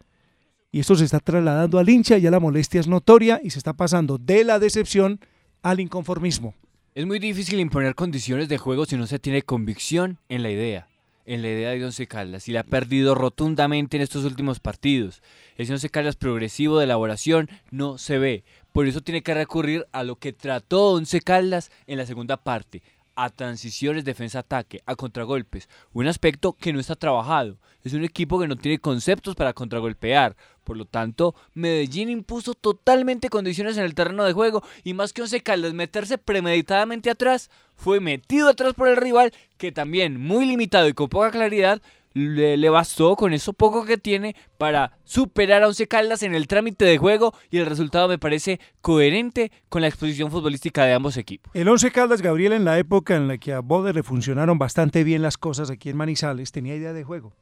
[0.70, 3.72] Y esto se está trasladando al hincha, ya la molestia es notoria y se está
[3.72, 5.22] pasando de la decepción
[5.62, 6.54] al inconformismo.
[6.96, 10.90] Es muy difícil imponer condiciones de juego si no se tiene convicción en la idea.
[11.26, 15.22] En la idea de Once Caldas y la ha perdido rotundamente en estos últimos partidos.
[15.58, 18.44] Ese Once Caldas progresivo de elaboración no se ve.
[18.72, 22.82] Por eso tiene que recurrir a lo que trató Once Caldas en la segunda parte,
[23.16, 27.58] a transiciones defensa-ataque, a contragolpes, un aspecto que no está trabajado.
[27.84, 30.38] Es un equipo que no tiene conceptos para contragolpear.
[30.64, 35.22] Por lo tanto, Medellín impuso totalmente condiciones en el terreno de juego y más que
[35.22, 40.88] Once Caldas meterse premeditadamente atrás, fue metido atrás por el rival que también, muy limitado
[40.88, 41.82] y con poca claridad,
[42.14, 46.86] le, bastó con eso poco que tiene para superar a Once Caldas en el trámite
[46.86, 51.52] de juego y el resultado me parece coherente con la exposición futbolística de ambos equipos.
[51.56, 55.04] El Once Caldas, Gabriel, en la época en la que a Boder le funcionaron bastante
[55.04, 57.34] bien las cosas aquí en Manizales, tenía idea de juego.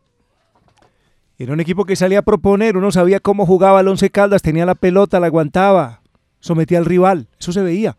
[1.38, 4.65] Era un equipo que salía a proponer, uno sabía cómo jugaba el Once Caldas, tenía
[4.65, 6.01] la pelota, la aguantaba,
[6.39, 7.97] sometía al rival, eso se veía.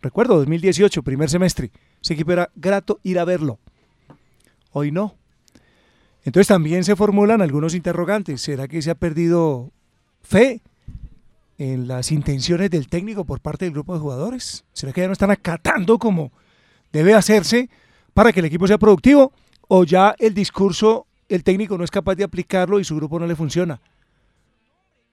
[0.00, 3.58] Recuerdo, 2018, primer semestre, ese equipo era grato ir a verlo.
[4.72, 5.19] Hoy no,
[6.24, 8.40] entonces también se formulan algunos interrogantes.
[8.42, 9.70] ¿Será que se ha perdido
[10.22, 10.60] fe
[11.58, 14.64] en las intenciones del técnico por parte del grupo de jugadores?
[14.72, 16.32] ¿Será que ya no están acatando como
[16.92, 17.70] debe hacerse
[18.12, 19.32] para que el equipo sea productivo?
[19.68, 23.26] ¿O ya el discurso, el técnico no es capaz de aplicarlo y su grupo no
[23.26, 23.80] le funciona?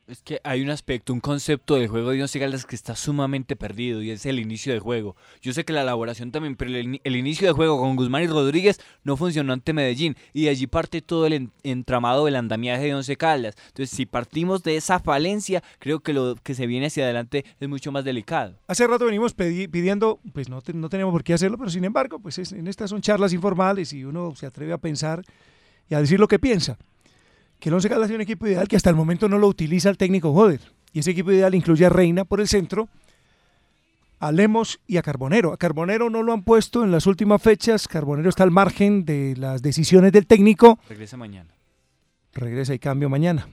[0.08, 3.58] Es que hay un aspecto, un concepto del juego de Once Caldas que está sumamente
[3.58, 5.18] perdido y es el inicio de juego.
[5.42, 8.80] Yo sé que la elaboración también, pero el, inicio de juego con Guzmán y Rodríguez
[9.04, 13.18] no funcionó ante Medellín y de allí parte todo el entramado del andamiaje de Once
[13.18, 13.56] Caldas.
[13.68, 17.68] Entonces, si partimos de esa falencia, creo que lo que se viene hacia adelante es
[17.68, 18.58] mucho más delicado.
[18.66, 22.38] Hace rato venimos pidiendo, pues no, no tenemos por qué hacerlo, pero sin embargo, pues
[22.54, 25.22] en estas son charlas informales y uno se atreve a pensar
[25.90, 26.78] y a decir lo que piensa
[27.60, 29.90] que el Once Caldas tiene un equipo ideal que hasta el momento no lo utiliza
[29.90, 30.62] el técnico Joder.
[30.94, 32.90] Y ese equipo ideal incluye a Reina por el centro,
[34.20, 35.54] a Lemos y a Carbonero.
[35.54, 37.88] A Carbonero no lo han puesto en las últimas fechas.
[37.88, 40.80] Carbonero está al margen de las decisiones del técnico.
[40.90, 41.54] Regresa mañana.
[42.34, 43.48] Regresa y cambio mañana.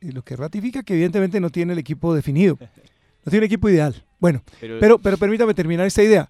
[0.00, 2.58] Y lo que ratifica que evidentemente no tiene el equipo definido.
[3.24, 4.04] No tiene equipo ideal.
[4.20, 6.28] Bueno, pero, pero, permítame terminar esta idea.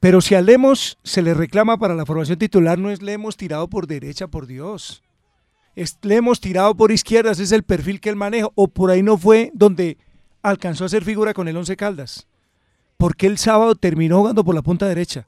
[0.00, 3.68] Pero si a Lemos se le reclama para la formación titular, no es Lemos tirado
[3.68, 5.03] por derecha, por Dios
[5.74, 9.18] le hemos tirado por izquierdas, es el perfil que él maneja, o por ahí no
[9.18, 9.98] fue donde
[10.42, 12.26] alcanzó a ser figura con el Once Caldas.
[12.96, 15.26] Porque el sábado terminó jugando por la punta derecha.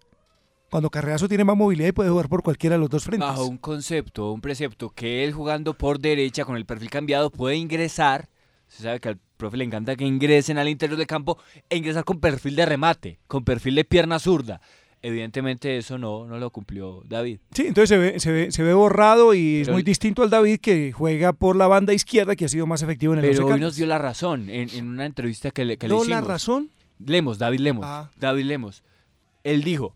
[0.71, 3.29] Cuando Carreazo tiene más movilidad y puede jugar por cualquiera de los dos frentes.
[3.29, 7.57] Bajo un concepto, un precepto, que él jugando por derecha con el perfil cambiado puede
[7.57, 8.29] ingresar.
[8.69, 11.39] Se sabe que al profe le encanta que ingresen al interior del campo
[11.71, 14.61] e ingresar con perfil de remate, con perfil de pierna zurda.
[15.03, 17.39] Evidentemente eso no, no lo cumplió David.
[17.53, 20.59] Sí, entonces se ve, se ve, se ve borrado y es muy distinto al David
[20.61, 23.61] que juega por la banda izquierda que ha sido más efectivo en el Pero hoy
[23.61, 26.71] nos dio la razón en, una entrevista que le, que le la razón?
[26.99, 27.85] Lemos, David Lemos.
[27.87, 28.11] Ah.
[28.17, 28.83] David Lemos.
[29.45, 29.95] Él dijo,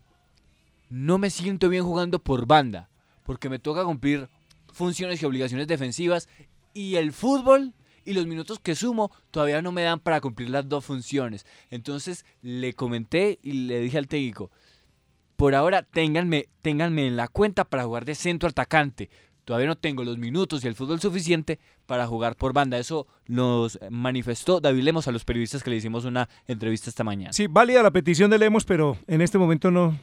[0.89, 2.89] no me siento bien jugando por banda
[3.25, 4.29] porque me toca cumplir
[4.71, 6.29] funciones y obligaciones defensivas
[6.73, 7.73] y el fútbol
[8.05, 11.45] y los minutos que sumo todavía no me dan para cumplir las dos funciones.
[11.69, 14.51] Entonces le comenté y le dije al técnico,
[15.41, 19.09] por ahora ténganme, ténganme en la cuenta para jugar de centro atacante.
[19.43, 22.77] Todavía no tengo los minutos y el fútbol suficiente para jugar por banda.
[22.77, 27.33] Eso nos manifestó David Lemos a los periodistas que le hicimos una entrevista esta mañana.
[27.33, 29.97] Sí, válida la petición de Lemos, pero en este momento no,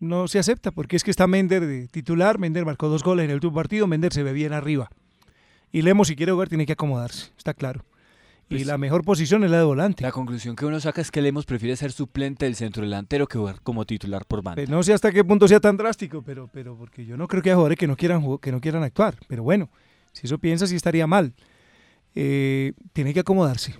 [0.00, 3.30] no se acepta, porque es que está Mender de titular, Mender marcó dos goles en
[3.30, 4.90] el último partido, Mender se ve bien arriba.
[5.70, 7.84] Y Lemos, si quiere jugar, tiene que acomodarse, está claro
[8.54, 10.02] y pues la mejor posición es la de volante.
[10.02, 13.38] La conclusión que uno saca es que Lemos prefiere ser suplente del centro delantero que
[13.38, 14.56] jugar como titular por banda.
[14.56, 17.42] Pues no sé hasta qué punto sea tan drástico, pero, pero porque yo no creo
[17.42, 19.16] que haya jugadores que no quieran, que no quieran actuar.
[19.28, 19.70] Pero bueno,
[20.12, 21.34] si eso piensa, sí estaría mal.
[22.14, 23.74] Eh, tiene que acomodarse.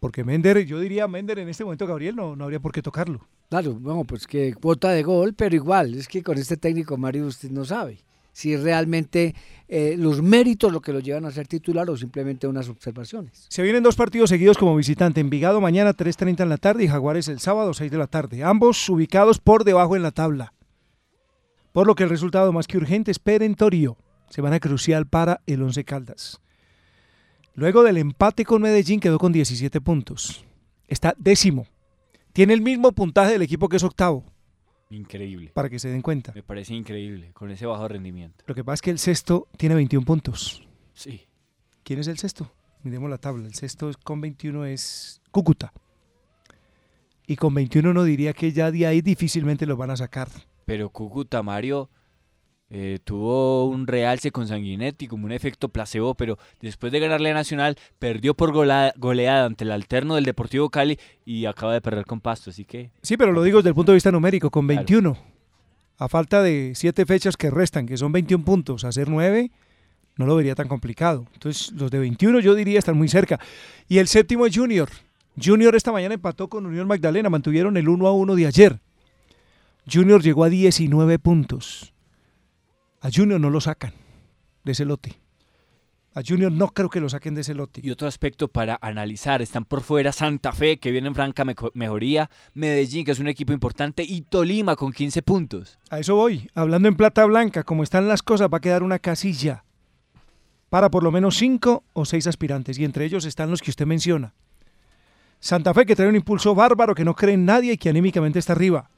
[0.00, 3.26] Porque Mender, yo diría Mender en este momento, Gabriel, no, no habría por qué tocarlo.
[3.48, 7.26] Claro, bueno, pues que cuota de gol, pero igual, es que con este técnico Mario
[7.26, 7.98] usted no sabe
[8.38, 9.34] si realmente
[9.66, 13.46] eh, los méritos lo que lo llevan a ser titular o simplemente unas observaciones.
[13.48, 17.26] Se vienen dos partidos seguidos como visitante, Envigado mañana 3.30 en la tarde y Jaguares
[17.26, 20.54] el sábado 6 de la tarde, ambos ubicados por debajo en la tabla.
[21.72, 23.98] Por lo que el resultado más que urgente es perentorio,
[24.30, 26.40] semana crucial para el Once Caldas.
[27.54, 30.44] Luego del empate con Medellín quedó con 17 puntos.
[30.86, 31.66] Está décimo.
[32.32, 34.32] Tiene el mismo puntaje del equipo que es octavo.
[34.90, 35.50] Increíble.
[35.54, 36.32] Para que se den cuenta.
[36.34, 38.44] Me parece increíble, con ese bajo rendimiento.
[38.46, 40.66] Lo que pasa es que el sexto tiene 21 puntos.
[40.94, 41.26] Sí.
[41.82, 42.50] ¿Quién es el sexto?
[42.82, 43.46] Miremos la tabla.
[43.46, 45.72] El sexto con 21 es Cúcuta.
[47.26, 50.28] Y con 21 uno diría que ya de ahí difícilmente lo van a sacar.
[50.64, 51.90] Pero Cúcuta, Mario,
[52.70, 57.34] eh, tuvo un realce con Sanguinetti como un efecto placebo, pero después de ganarle a
[57.34, 62.20] Nacional, perdió por goleada, ante el alterno del Deportivo Cali y acaba de perder con
[62.20, 62.90] Pasto, así que...
[63.02, 65.16] Sí, pero lo digo desde el punto de vista numérico, con 21.
[65.96, 69.50] A falta de siete fechas que restan, que son 21 puntos, hacer nueve,
[70.16, 71.26] no lo vería tan complicado.
[71.32, 73.40] Entonces, los de 21 yo diría están muy cerca.
[73.88, 74.88] Y el séptimo es Junior.
[75.42, 78.80] Junior esta mañana empató con Unión Magdalena, mantuvieron el 1 a 1 de ayer.
[79.90, 81.92] Junior llegó a 19 puntos.
[83.00, 83.92] A Junior no lo sacan
[84.64, 85.20] de ese lote.
[86.14, 87.80] A Junior no creo que lo saquen de ese lote.
[87.84, 92.28] Y otro aspecto para analizar, están por fuera Santa Fe, que viene en franca mejoría,
[92.54, 95.78] Medellín, que es un equipo importante, y Tolima con 15 puntos.
[95.90, 96.50] A eso voy.
[96.54, 99.64] Hablando en plata blanca, como están las cosas, va a quedar una casilla
[100.70, 103.86] para por lo menos cinco o seis aspirantes, y entre ellos están los que usted
[103.86, 104.34] menciona.
[105.38, 108.40] Santa Fe, que trae un impulso bárbaro, que no cree en nadie y que anímicamente
[108.40, 108.90] está arriba.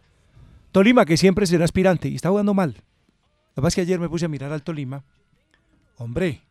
[0.73, 2.83] Tolima, que siempre será aspirante y está jugando mal.
[3.51, 5.05] Lo que pasa es que ayer me puse a mirar al Tolima.
[5.97, 6.43] Hombre,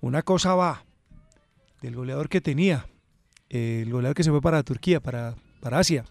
[0.00, 0.84] una cosa va
[1.82, 2.86] del goleador que tenía,
[3.48, 6.04] el goleador que se fue para Turquía, para, para Asia.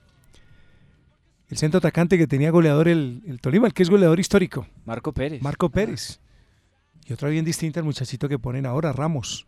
[1.50, 4.68] El centro atacante que tenía goleador el, Tolima, el que es goleador histórico.
[4.86, 5.42] Marco Pérez.
[5.42, 6.20] Marco Pérez.
[7.06, 9.48] Y otra bien distinta el muchachito que ponen ahora, Ramos.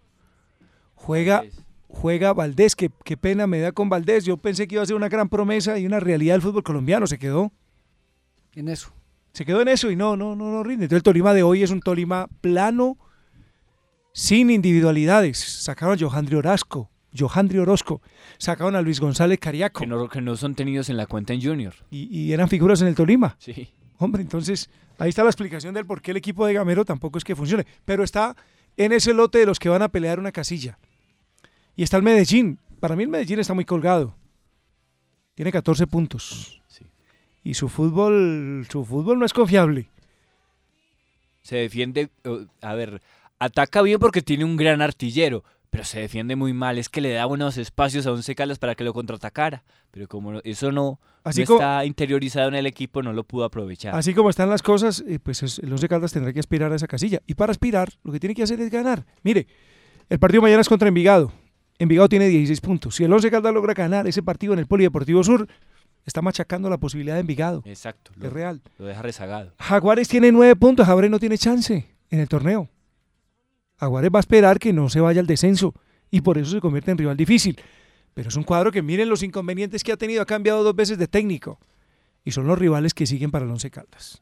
[0.95, 1.43] Juega,
[1.89, 4.23] juega Valdés, que qué pena me da con Valdés.
[4.23, 7.06] Yo pensé que iba a ser una gran promesa y una realidad del fútbol colombiano.
[7.06, 7.52] Se quedó.
[8.56, 8.93] En eso.
[9.34, 10.86] Se quedó en eso y no, no, no, no rinde.
[10.86, 12.98] Entonces el Tolima de hoy es un Tolima plano,
[14.12, 15.38] sin individualidades.
[15.38, 18.02] Sacaron a Johandri Orozco, Johandri Orozco,
[18.38, 19.82] sacaron a Luis González Cariaco.
[19.82, 21.74] Que no, que no son tenidos en la cuenta en Junior.
[21.89, 23.36] Y, eran figuras en el Tolima.
[23.39, 23.70] Sí.
[23.98, 27.24] Hombre, entonces ahí está la explicación del por qué el equipo de Gamero tampoco es
[27.24, 27.65] que funcione.
[27.86, 28.36] Pero está
[28.78, 30.80] en ese lote de los que van a pelear una casilla.
[31.76, 32.60] Y está el Medellín.
[32.80, 34.15] Para mí el Medellín está muy colgado.
[35.36, 36.59] Tiene 14 puntos.
[37.49, 39.89] Y su fútbol, su fútbol no es confiable.
[41.41, 42.12] Se defiende,
[42.62, 43.01] a ver,
[43.39, 46.77] ataca bien porque tiene un gran artillero, pero se defiende muy mal.
[46.77, 49.63] Es que le da buenos espacios a Once Caldas para que lo contraatacara.
[49.89, 53.95] Pero como eso no, está interiorizado en el equipo, no lo pudo aprovechar.
[53.95, 56.85] Así como están las cosas, eh, pues el Once Caldas tendrá que aspirar a esa
[56.85, 57.19] casilla.
[57.25, 59.07] Y para aspirar, lo que tiene que hacer es ganar.
[59.23, 59.47] Mire,
[60.07, 61.33] el partido mañana es contra Envigado.
[61.79, 62.95] Envigado tiene 16 puntos.
[62.95, 65.47] Si el Once Caldas logra ganar ese partido en el Polideportivo Sur,
[66.10, 67.63] está machacando la posibilidad de Envigado.
[67.65, 68.12] Exacto.
[68.22, 68.62] es real.
[68.78, 69.54] Lo deja rezagado.
[69.60, 70.86] Jaguares tiene 9 puntos.
[70.86, 72.69] Jaguares no tiene chance en el torneo.
[73.78, 75.74] Aguares va a esperar que no se vaya al descenso
[76.12, 77.60] y por eso se convierte en rival difícil.
[78.13, 80.98] Pero es un cuadro que miren los inconvenientes que ha tenido, ha cambiado dos veces
[80.98, 81.60] de técnico
[82.26, 84.22] y son los rivales que siguen para el Once Caldas.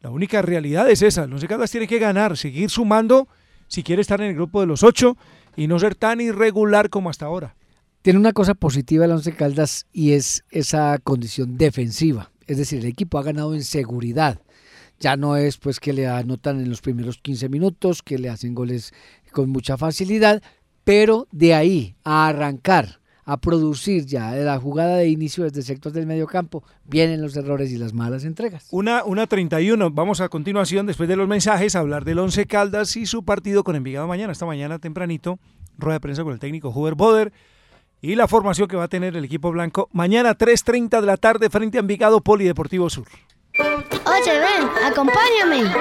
[0.00, 3.28] La única realidad es esa, el Once Caldas tiene que ganar, seguir sumando
[3.66, 5.16] si quiere estar en el grupo de los ocho
[5.56, 7.56] y no ser tan irregular como hasta ahora.
[8.02, 12.86] Tiene una cosa positiva el Once Caldas y es esa condición defensiva, es decir, el
[12.86, 14.40] equipo ha ganado en seguridad.
[14.98, 18.56] Ya no es pues que le anotan en los primeros 15 minutos, que le hacen
[18.56, 18.92] goles
[19.30, 20.42] con mucha facilidad,
[20.82, 25.94] pero de ahí a arrancar, a producir ya de la jugada de inicio desde sectores
[25.94, 28.66] del medio campo, vienen los errores y las malas entregas.
[28.72, 32.96] Una, una 31, vamos a continuación, después de los mensajes, a hablar del Once Caldas
[32.96, 35.38] y su partido con Envigado mañana, esta mañana tempranito,
[35.78, 37.32] rueda de prensa con el técnico Huber Boder
[38.02, 41.48] y la formación que va a tener el equipo blanco mañana 3.30 de la tarde
[41.48, 43.06] frente a Envigado Polideportivo Sur.
[43.58, 45.72] Oye, ven, acompáñame.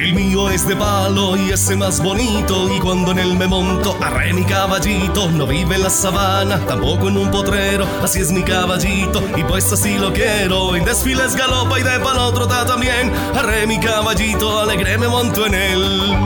[0.00, 2.72] El mío es de palo y ese más bonito.
[2.72, 5.28] Y cuando en él me monto, arre mi caballito.
[5.32, 7.84] No vive en la sabana, tampoco en un potrero.
[8.02, 10.76] Así es mi caballito y pues así lo quiero.
[10.76, 13.12] En desfiles galopa y de palo trota también.
[13.34, 16.16] Arre mi caballito, alegre me monto en él.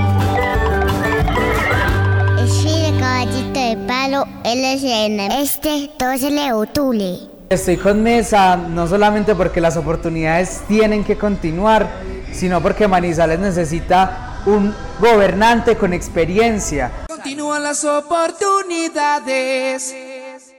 [3.20, 7.18] Caballito de palo, en este, todo se le otule.
[7.50, 11.86] Estoy con Mesa no solamente porque las oportunidades tienen que continuar,
[12.32, 16.90] sino porque Manizales necesita un gobernante con experiencia.
[17.08, 19.94] Continúan las oportunidades.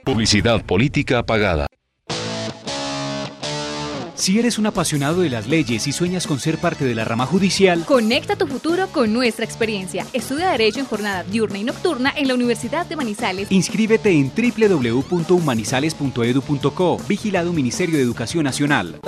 [0.04, 1.66] Publicidad política pagada.
[4.14, 7.24] Si eres un apasionado de las leyes y sueñas con ser parte de la rama
[7.26, 10.06] judicial, conecta tu futuro con nuestra experiencia.
[10.12, 13.50] Estudia Derecho en jornada diurna y nocturna en la Universidad de Manizales.
[13.50, 16.98] Inscríbete en www.humanizales.edu.co.
[17.08, 19.00] Vigilado Ministerio de Educación Nacional.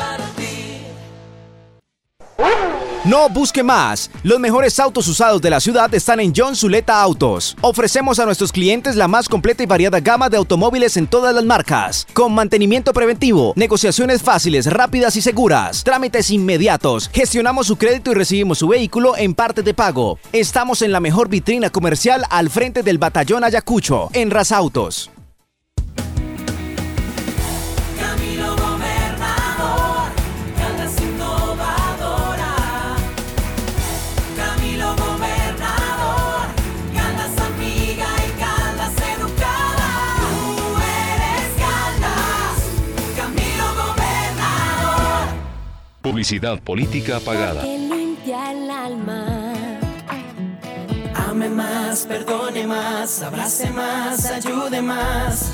[3.05, 4.11] No busque más.
[4.23, 7.55] Los mejores autos usados de la ciudad están en John Zuleta Autos.
[7.61, 11.45] Ofrecemos a nuestros clientes la más completa y variada gama de automóviles en todas las
[11.45, 17.11] marcas, con mantenimiento preventivo, negociaciones fáciles, rápidas y seguras, trámites inmediatos.
[17.13, 20.19] Gestionamos su crédito y recibimos su vehículo en parte de pago.
[20.33, 25.11] Estamos en la mejor vitrina comercial al frente del batallón Ayacucho, en Autos.
[46.05, 47.63] Publicidad política pagada.
[47.63, 49.55] Limpia el alma.
[51.15, 55.51] Ame más, perdone más, abrace más, ayude más.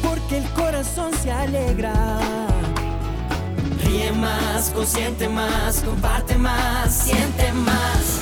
[0.00, 1.94] Porque el corazón se alegra.
[3.84, 8.20] Ríe más, consiente más, comparte más, siente más.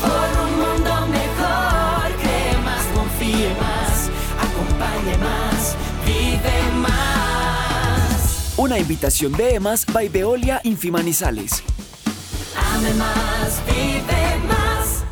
[0.00, 4.08] Por un mundo mejor, cree más, confíe más,
[4.46, 5.57] acompañe más,
[8.58, 11.62] Una invitación de EMAS by Veolia Infimanizales.
[12.56, 15.04] Ame más, vive más.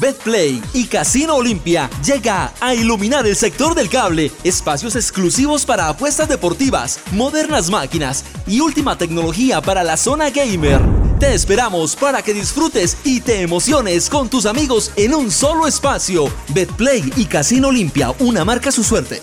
[0.00, 6.26] Betplay y Casino Olimpia llega a iluminar el sector del cable, espacios exclusivos para apuestas
[6.26, 10.80] deportivas, modernas máquinas y última tecnología para la zona gamer.
[11.20, 16.32] Te esperamos para que disfrutes y te emociones con tus amigos en un solo espacio.
[16.54, 19.22] Betplay y Casino Olimpia, una marca su suerte.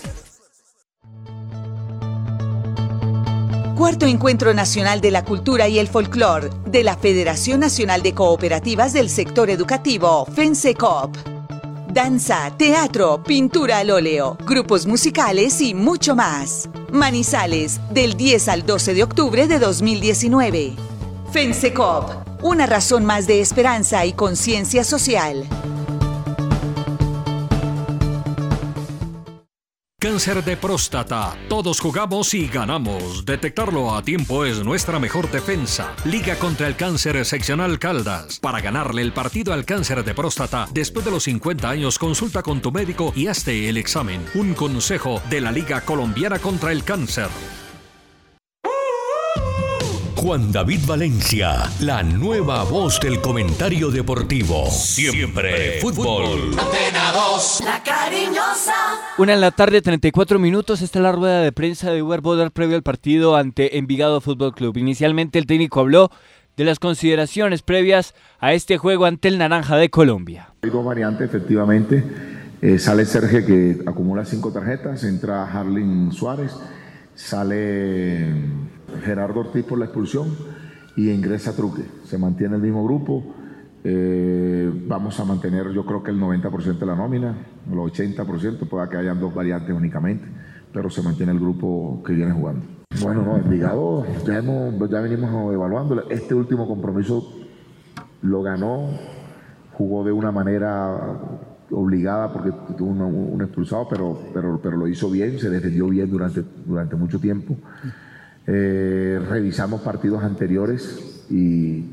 [3.76, 8.92] Cuarto Encuentro Nacional de la Cultura y el Folclor de la Federación Nacional de Cooperativas
[8.92, 11.16] del Sector Educativo, FENSECOP.
[11.92, 16.68] Danza, teatro, pintura al óleo, grupos musicales y mucho más.
[16.92, 20.76] Manizales, del 10 al 12 de octubre de 2019.
[21.32, 25.48] FENSECOP, una razón más de esperanza y conciencia social.
[30.04, 31.34] Cáncer de próstata.
[31.48, 33.24] Todos jugamos y ganamos.
[33.24, 35.96] Detectarlo a tiempo es nuestra mejor defensa.
[36.04, 38.38] Liga contra el cáncer seccional Caldas.
[38.38, 42.60] Para ganarle el partido al cáncer de próstata, después de los 50 años, consulta con
[42.60, 44.22] tu médico y hazte el examen.
[44.34, 47.30] Un consejo de la Liga Colombiana contra el Cáncer.
[50.24, 54.64] Juan David Valencia, la nueva voz del comentario deportivo.
[54.70, 56.48] Siempre fútbol.
[56.58, 58.72] Antena 2, la cariñosa.
[59.18, 60.80] Una en la tarde, 34 minutos.
[60.80, 64.54] Esta es la rueda de prensa de Uber Boder previo al partido ante Envigado Fútbol
[64.54, 64.78] Club.
[64.78, 66.10] Inicialmente el técnico habló
[66.56, 70.54] de las consideraciones previas a este juego ante el Naranja de Colombia.
[70.62, 72.02] Hay dos variantes, efectivamente.
[72.62, 76.56] Eh, sale Sergio que acumula cinco tarjetas, entra Harlin Suárez,
[77.14, 78.32] sale
[79.02, 80.28] Gerardo Ortiz por la expulsión
[80.96, 81.82] y ingresa Truque.
[82.04, 83.22] Se mantiene el mismo grupo.
[83.82, 87.36] Eh, vamos a mantener yo creo que el 90% de la nómina,
[87.70, 90.26] el 80%, pueda que hayan dos variantes únicamente,
[90.72, 92.64] pero se mantiene el grupo que viene jugando.
[93.02, 96.08] Bueno, no, Envigado ya, hemos, ya venimos evaluando.
[96.08, 97.28] Este último compromiso
[98.22, 98.88] lo ganó,
[99.72, 101.18] jugó de una manera
[101.70, 106.10] obligada porque tuvo un, un expulsado, pero, pero, pero lo hizo bien, se defendió bien
[106.10, 107.56] durante, durante mucho tiempo.
[108.46, 111.90] Eh, revisamos partidos anteriores y,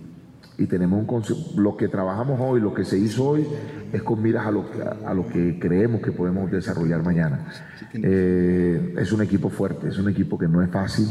[0.70, 1.64] tenemos un.
[1.64, 3.47] Lo que trabajamos hoy, lo que se hizo hoy,
[3.91, 4.66] es con miras a lo,
[5.08, 7.47] a lo que creemos que podemos desarrollar mañana.
[7.93, 11.08] Eh, es un equipo fuerte, es un equipo que no es fácil.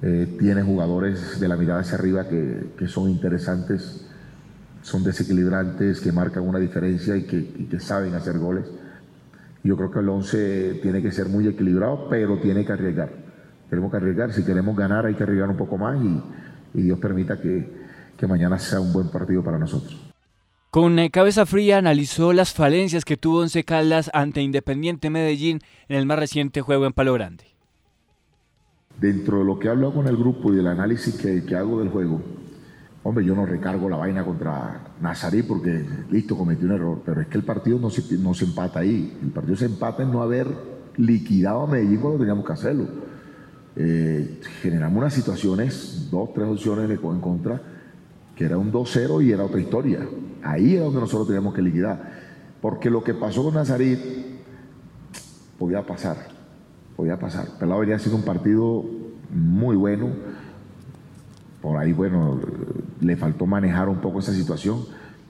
[0.00, 4.06] eh, tiene jugadores de la mirada hacia arriba que, que son interesantes,
[4.80, 8.64] son desequilibrantes, que marcan una diferencia y que, y que saben hacer goles.
[9.62, 13.27] Yo creo que el 11 tiene que ser muy equilibrado, pero tiene que arriesgar.
[13.68, 14.32] Tenemos que arriesgar.
[14.32, 16.22] Si queremos ganar, hay que arriesgar un poco más y,
[16.78, 17.70] y Dios permita que,
[18.16, 20.08] que mañana sea un buen partido para nosotros.
[20.70, 25.96] Con eh, cabeza fría analizó las falencias que tuvo Once Caldas ante Independiente Medellín en
[25.96, 27.44] el más reciente juego en Palo Grande.
[29.00, 31.88] Dentro de lo que hablo con el grupo y del análisis que, que hago del
[31.88, 32.20] juego,
[33.02, 37.28] hombre, yo no recargo la vaina contra Nazarí porque, listo, cometí un error, pero es
[37.28, 39.16] que el partido no se, no se empata ahí.
[39.22, 40.48] El partido se empata en no haber
[40.98, 42.88] liquidado a Medellín cuando teníamos que hacerlo.
[43.80, 47.60] Eh, generamos unas situaciones, dos, tres opciones en contra,
[48.34, 50.00] que era un 2-0 y era otra historia.
[50.42, 52.18] Ahí era donde nosotros teníamos que liquidar.
[52.60, 54.00] Porque lo que pasó con Nazarit
[55.60, 56.16] podía pasar,
[56.96, 57.46] podía pasar.
[57.60, 58.84] Pelado venía siendo un partido
[59.30, 60.08] muy bueno.
[61.62, 62.40] Por ahí, bueno,
[63.00, 64.86] le faltó manejar un poco esa situación,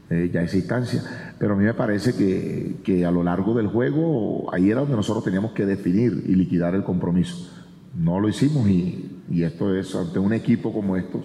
[0.09, 1.03] eh, ya esa instancia.
[1.39, 4.97] Pero a mí me parece que, que a lo largo del juego, ahí era donde
[4.97, 7.58] nosotros teníamos que definir y liquidar el compromiso.
[7.95, 11.25] No lo hicimos y, y esto es, ante un equipo como estos,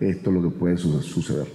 [0.00, 1.46] esto es lo que puede su- suceder.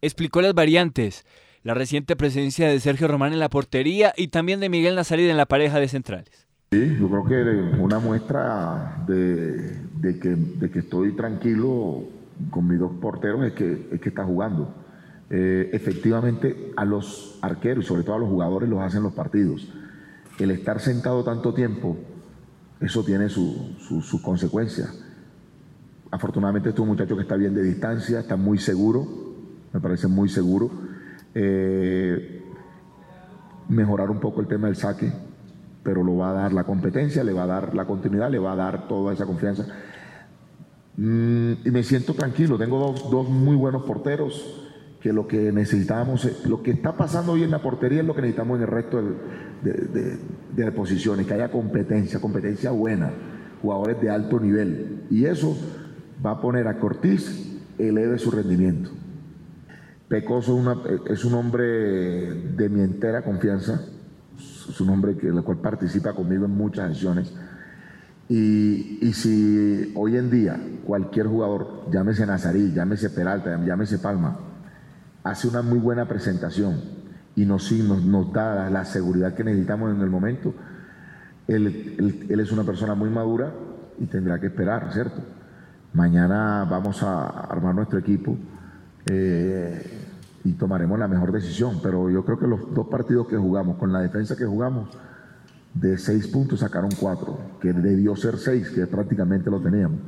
[0.00, 1.24] Explicó las variantes,
[1.62, 5.36] la reciente presencia de Sergio Román en la portería y también de Miguel Nazarí en
[5.36, 6.48] la pareja de centrales.
[6.72, 12.04] Sí, yo creo que una muestra de, de que, de que estoy tranquilo
[12.50, 14.74] con mis dos porteros es que, es que está jugando.
[15.28, 19.68] Eh, efectivamente, a los arqueros y sobre todo a los jugadores los hacen los partidos.
[20.38, 21.96] El estar sentado tanto tiempo,
[22.82, 24.92] eso tiene su- su- sus consecuencias.
[26.10, 29.06] Afortunadamente, este es un muchacho que está bien de distancia, está muy seguro,
[29.72, 30.70] me parece muy seguro.
[31.34, 32.42] Eh,
[33.68, 35.10] mejorar un poco el tema del saque,
[35.82, 38.52] pero lo va a dar la competencia, le va a dar la continuidad, le va
[38.52, 39.64] a dar toda esa confianza.
[40.96, 44.61] Mm, y me siento tranquilo, tengo dos, dos muy buenos porteros
[45.02, 48.22] que lo que necesitábamos, lo que está pasando hoy en la portería es lo que
[48.22, 49.02] necesitamos en el resto
[49.62, 53.10] de, posiciones, que haya competencia, competencia buena,
[53.60, 55.02] jugadores de alto nivel.
[55.10, 55.56] Y eso
[56.24, 58.90] va a poner a Cortiz, eleve su rendimiento.
[60.06, 60.62] Pecoso
[61.06, 63.80] es un hombre de mi entera confianza,
[64.38, 67.34] es un hombre que, el cual participa conmigo en muchas acciones.
[68.28, 74.51] Y, y, si hoy en día cualquier jugador, llámese Nazarí, llámese Peralta, llámese Palma,
[75.24, 76.80] hace una muy buena presentación
[77.34, 80.54] y nos, nos, nos la seguridad que necesitamos en el momento,
[81.48, 83.52] él, él, es una persona muy madura
[83.98, 85.20] y tendrá que esperar, ¿cierto?
[85.92, 88.36] Mañana vamos a armar nuestro equipo
[89.10, 90.00] eh,
[90.44, 93.92] y tomaremos la mejor decisión, pero yo creo que los dos partidos que jugamos, con
[93.92, 94.88] la defensa que jugamos,
[95.74, 99.98] de seis puntos sacaron cuatro, que debió ser seis, que prácticamente lo teníamos.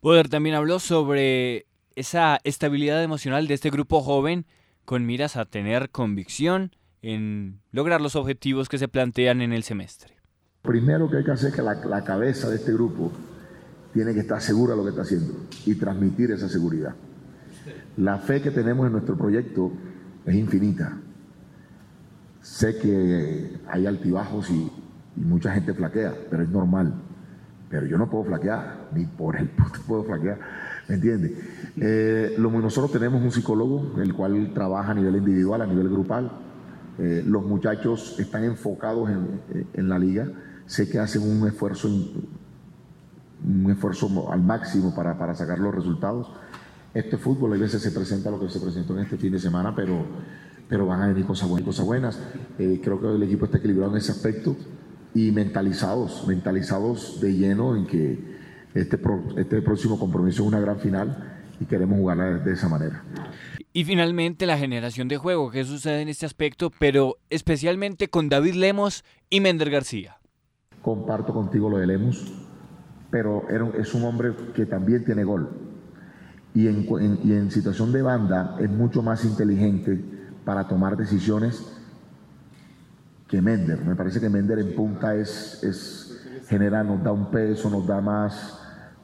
[0.00, 1.66] Poder también habló sobre
[1.96, 4.46] esa estabilidad emocional de este grupo joven
[4.84, 6.72] con miras a tener convicción
[7.02, 10.16] en lograr los objetivos que se plantean en el semestre.
[10.62, 13.10] Primero que hay que hacer es que la, cabeza de este grupo
[13.92, 15.34] tiene que estar segura de lo que está haciendo
[15.66, 16.94] y transmitir esa seguridad.
[17.96, 19.72] La fe que tenemos en nuestro proyecto
[20.24, 20.96] es infinita.
[22.40, 24.70] Sé que hay altibajos y,
[25.16, 26.94] y mucha gente flaquea, pero es normal.
[27.68, 30.38] Pero yo no puedo flaquear, ni por el puto puedo flaquear
[30.88, 31.34] ¿Me entiende?
[31.76, 36.30] Eh, nosotros tenemos un psicólogo, el cual trabaja a nivel individual, a nivel grupal.
[36.98, 39.08] Eh, los muchachos están enfocados
[39.74, 40.28] en, la liga.
[40.66, 46.30] Sé que hacen un esfuerzo, un esfuerzo al máximo para, para sacar los resultados.
[46.94, 49.74] Este fútbol a veces se presenta lo que se presentó en este fin de semana,
[49.74, 50.04] pero,
[50.68, 51.66] pero van a venir cosas buenas.
[51.66, 52.20] Cosas buenas.
[52.58, 54.54] Eh, creo que el equipo está equilibrado en ese aspecto
[55.14, 58.32] y mentalizados, mentalizados de lleno en que
[58.74, 58.98] este,
[59.36, 61.31] este próximo compromiso es una gran final
[61.62, 63.04] y queremos jugarla de, esa manera.
[63.72, 66.70] Y finalmente la generación de juego, ¿qué sucede en este aspecto?
[66.78, 70.16] Pero especialmente con David Lemos y Mender García.
[70.82, 72.32] Comparto contigo lo de Lemos,
[73.10, 73.44] pero
[73.78, 75.50] es un hombre que también tiene gol.
[76.54, 76.86] Y en,
[77.24, 79.98] y en situación de banda es mucho más inteligente
[80.44, 81.64] para tomar decisiones
[83.28, 83.82] que Mender.
[83.84, 88.00] Me parece que Mender en punta es, es genera, nos da un peso, nos da
[88.00, 88.58] más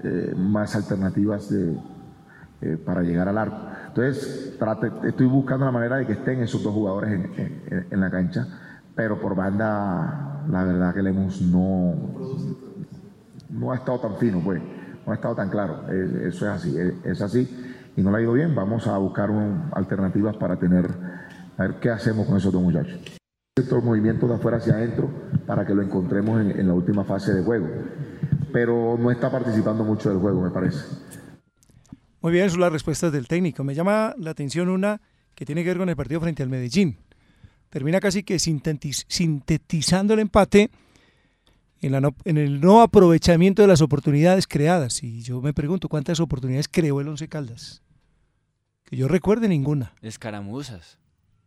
[0.05, 1.77] eh, más alternativas de,
[2.61, 3.57] eh, para llegar al arco.
[3.87, 4.59] Entonces,
[5.05, 8.47] estoy buscando la manera de que estén esos dos jugadores en, en, la cancha,
[8.97, 11.95] pero por banda, la verdad que Lemos no,
[13.51, 14.61] no ha estado tan fino, pues,
[15.07, 15.89] no ha estado tan claro.
[15.89, 17.49] eso es así, es, así,
[17.97, 18.55] y no le ha ido bien.
[18.55, 19.31] Vamos a buscar
[19.73, 20.87] alternativas para tener,
[21.57, 23.01] a ver qué hacemos con esos dos muchachos.
[23.57, 25.09] Estos movimientos de afuera hacia adentro
[25.47, 27.67] para que lo encontremos en, en la última fase de juego
[28.53, 30.85] pero no está participando mucho del juego, me parece.
[32.21, 33.65] Muy bien, son las respuestas del técnico.
[33.65, 35.01] Me llama la atención una
[35.35, 36.99] que tiene que ver con el partido frente al Medellín.
[37.71, 40.71] Termina casi que sintetizando el empate
[41.81, 41.95] en,
[42.25, 45.03] en, el no aprovechamiento de las oportunidades creadas.
[45.03, 47.83] Y yo me pregunto, ¿cuántas oportunidades creó el Once Caldas?
[48.85, 49.93] Que yo recuerde ninguna.
[50.01, 50.99] Escaramuzas.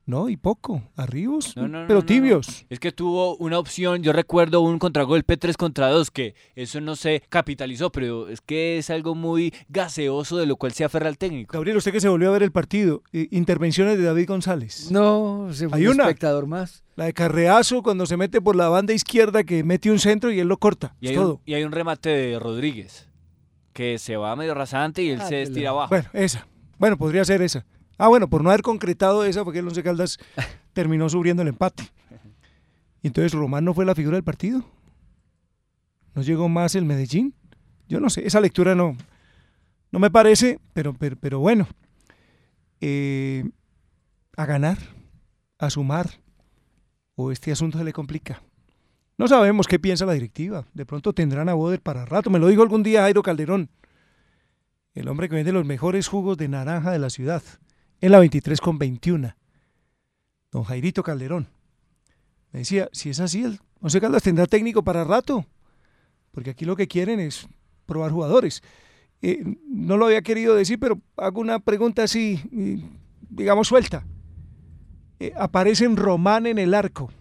[0.06, 0.82] No, y poco.
[0.96, 2.66] Arribos, pero tibios.
[2.70, 6.96] Es que tuvo una opción, yo recuerdo un contragolpe 3 contra 2, que eso no
[6.96, 11.18] se capitalizó, pero es que es algo muy gaseoso de lo cual se aferra el
[11.18, 11.54] técnico.
[11.54, 14.92] Gabriel, usted que se volvió a ver el partido, intervenciones de David González.
[14.92, 16.84] No, se fue Hay un una, espectador más.
[16.96, 20.40] La de Carreazo cuando se mete por la banda izquierda que mete un centro y
[20.40, 20.96] él lo corta.
[21.00, 21.36] Y, hay, todo.
[21.36, 23.08] Un, y hay un remate de Rodríguez,
[23.72, 25.90] que se va medio rasante y él ah, se estira abajo.
[25.90, 26.48] Bueno, esa.
[26.78, 27.66] Bueno, podría ser esa.
[28.02, 30.18] Ah, bueno, por no haber concretado esa, porque el Once Caldas
[30.74, 31.84] terminó sufriendo el empate.
[33.04, 34.66] Y entonces Román no fue la figura del partido.
[36.16, 37.36] ¿No llegó más el Medellín?
[37.88, 38.98] Yo no sé, esa lectura no,
[39.92, 41.68] no me parece, pero, pero, bueno.
[42.80, 43.48] Eh,
[44.36, 44.80] a ganar,
[45.60, 46.10] a sumar,
[47.14, 48.42] o este asunto se le complica.
[49.16, 50.66] No sabemos qué piensa la directiva.
[50.74, 52.32] De pronto tendrán a Boder para rato.
[52.32, 53.70] Me lo dijo algún día Jairo Calderón,
[54.96, 57.44] el hombre que vende los mejores jugos de naranja de la ciudad
[58.02, 59.36] en la 23 con 21.
[60.52, 61.48] Don Jairito Calderón.
[62.52, 65.46] Me decía, si es así, el Once Caldas tendrá técnico para rato,
[66.32, 67.48] porque aquí lo que quieren es
[67.86, 68.62] probar jugadores.
[69.22, 72.42] Eh, no lo había querido decir, pero hago una pregunta así,
[73.30, 74.06] digamos, suelta.
[75.20, 77.12] Eh, aparecen Román en el arco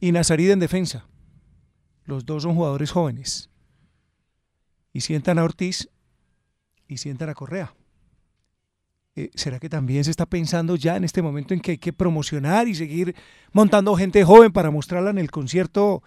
[0.00, 1.08] y Nazarida en defensa.
[2.04, 3.50] Los dos son jugadores jóvenes.
[4.92, 5.90] Y sientan a Ortiz
[6.86, 7.74] y sientan a Correa.
[9.16, 11.92] Eh, ¿será que también se está pensando ya en este momento en que hay que
[11.92, 13.14] promocionar y seguir
[13.52, 16.02] montando gente joven para mostrarla en el concierto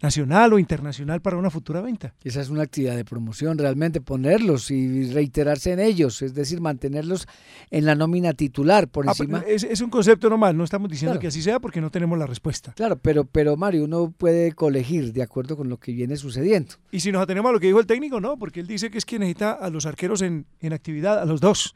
[0.00, 2.14] nacional o internacional para una futura venta.
[2.22, 7.26] Esa es una actividad de promoción, realmente ponerlos y reiterarse en ellos, es decir, mantenerlos
[7.72, 9.42] en la nómina titular por Ah, encima.
[9.48, 12.72] es un concepto nomás, no estamos diciendo que así sea porque no tenemos la respuesta.
[12.74, 16.74] Claro, pero, pero Mario, uno puede colegir de acuerdo con lo que viene sucediendo.
[16.92, 18.98] Y si nos atenemos a lo que dijo el técnico, no, porque él dice que
[18.98, 21.74] es que necesita a los arqueros en, en actividad, a los dos,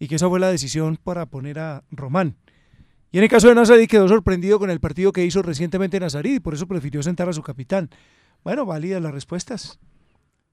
[0.00, 2.36] y que esa fue la decisión para poner a Román.
[3.12, 6.36] Y en el caso de Nazarí quedó sorprendido con el partido que hizo recientemente Nazarí
[6.36, 7.90] y por eso prefirió sentar a su capitán.
[8.42, 9.78] Bueno, válidas las respuestas.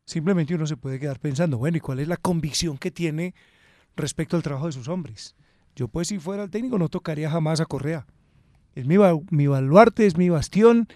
[0.06, 3.34] Simplemente uno se puede quedar pensando, bueno, ¿y cuál es la convicción que tiene
[3.96, 5.36] respecto al trabajo de sus hombres?
[5.76, 8.06] Yo pues si fuera el técnico no tocaría jamás a Correa.
[8.76, 8.98] Es mi,
[9.32, 10.88] mi baluarte, es mi bastión,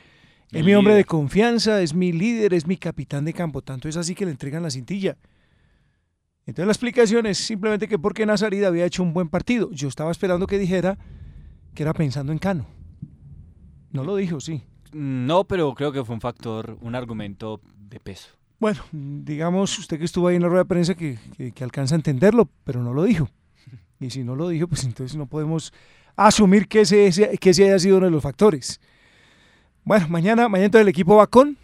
[0.52, 3.62] es El mi hombre de confianza, es mi líder, es mi capitán de campo.
[3.62, 5.18] Tanto es así que le entregan la cintilla.
[6.46, 9.70] Entonces la explicación es simplemente que porque Nazarí había hecho un buen partido.
[9.72, 10.98] Yo estaba esperando que dijera
[11.74, 12.66] que era pensando en Cano.
[13.92, 14.64] No lo dijo, sí.
[14.92, 18.30] No, pero creo que fue un factor, un argumento de peso.
[18.60, 21.96] Bueno, digamos, usted que estuvo ahí en la rueda de prensa que, que- que alcanza
[21.96, 23.30] a entenderlo, pero no lo dijo.
[24.00, 25.72] Y si no lo dijo, pues entonces no podemos
[26.16, 28.80] asumir que ese, ese- que ese haya sido uno de los factores.
[29.84, 31.58] Bueno, mañana, mañana entonces el equipo va con.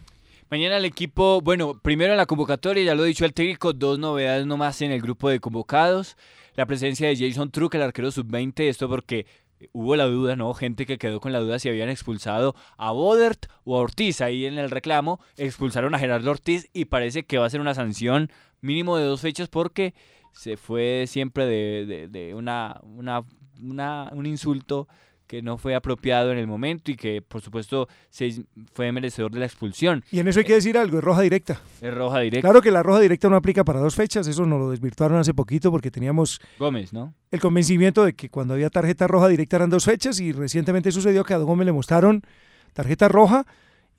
[0.49, 3.99] Mañana el equipo, bueno, primero en la convocatoria, ya lo ha dicho el técnico, dos
[3.99, 6.15] novedades nomás en el grupo de convocados.
[6.55, 9.25] La presencia de Jason Truck, el arquero sub-20, esto porque
[9.73, 10.53] hubo la duda, ¿no?
[10.53, 14.21] Gente que quedó con la duda si habían expulsado a Bodert o a Ortiz.
[14.21, 17.75] Ahí en el reclamo expulsaron a Gerardo Ortiz y parece que va a ser una
[17.75, 18.31] sanción
[18.61, 19.93] mínimo de dos fechas porque
[20.31, 23.23] se fue siempre de, de- de una, una,
[23.61, 24.87] una- un insulto
[25.27, 29.39] que no fue apropiado en el momento y que por supuesto se fue merecedor de
[29.39, 30.03] la expulsión.
[30.11, 31.61] Y en eso hay que decir algo, es roja directa.
[31.81, 32.47] Es roja directa.
[32.47, 35.33] Claro que la roja directa no aplica para dos fechas, eso nos lo desvirtuaron hace
[35.33, 37.13] poquito porque teníamos Gómez, ¿no?
[37.31, 41.23] el convencimiento de que cuando había tarjeta roja directa eran dos fechas y recientemente sucedió
[41.23, 42.23] que a Gómez le mostraron
[42.73, 43.45] tarjeta roja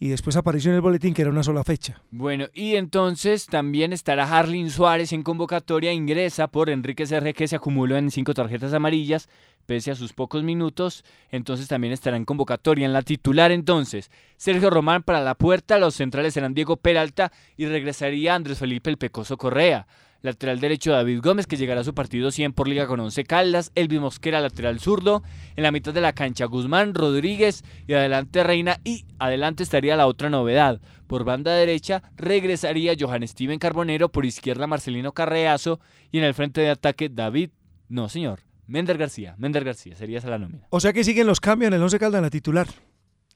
[0.00, 2.00] y después apareció en el boletín que era una sola fecha.
[2.10, 7.56] Bueno, y entonces también estará Harlin Suárez en convocatoria, ingresa por Enrique Serge que se
[7.56, 9.28] acumuló en cinco tarjetas amarillas,
[9.66, 12.86] pese a sus pocos minutos, entonces también estará en convocatoria.
[12.86, 17.66] En la titular entonces, Sergio Román para la puerta, los centrales serán Diego Peralta y
[17.66, 19.86] regresaría Andrés Felipe el Pecoso Correa.
[20.20, 23.70] Lateral derecho David Gómez, que llegará a su partido 100 por liga con 11 Caldas.
[23.76, 25.22] Elvis Mosquera, lateral zurdo.
[25.54, 28.80] En la mitad de la cancha Guzmán, Rodríguez y adelante Reina.
[28.82, 30.80] Y adelante estaría la otra novedad.
[31.06, 34.08] Por banda derecha regresaría Johan Steven Carbonero.
[34.08, 35.78] Por izquierda Marcelino Carreazo.
[36.10, 37.50] Y en el frente de ataque David.
[37.88, 38.40] No, señor.
[38.66, 39.36] Mender García.
[39.38, 39.94] Mender García.
[39.94, 40.66] Sería esa la nómina.
[40.70, 42.66] O sea que siguen los cambios en el 11 Caldas en la titular.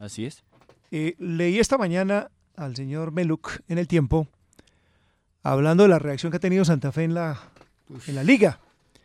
[0.00, 0.42] Así es.
[0.90, 4.26] Eh, leí esta mañana al señor Meluk en el tiempo
[5.42, 7.40] hablando de la reacción que ha tenido Santa Fe en la,
[8.06, 8.60] en la liga.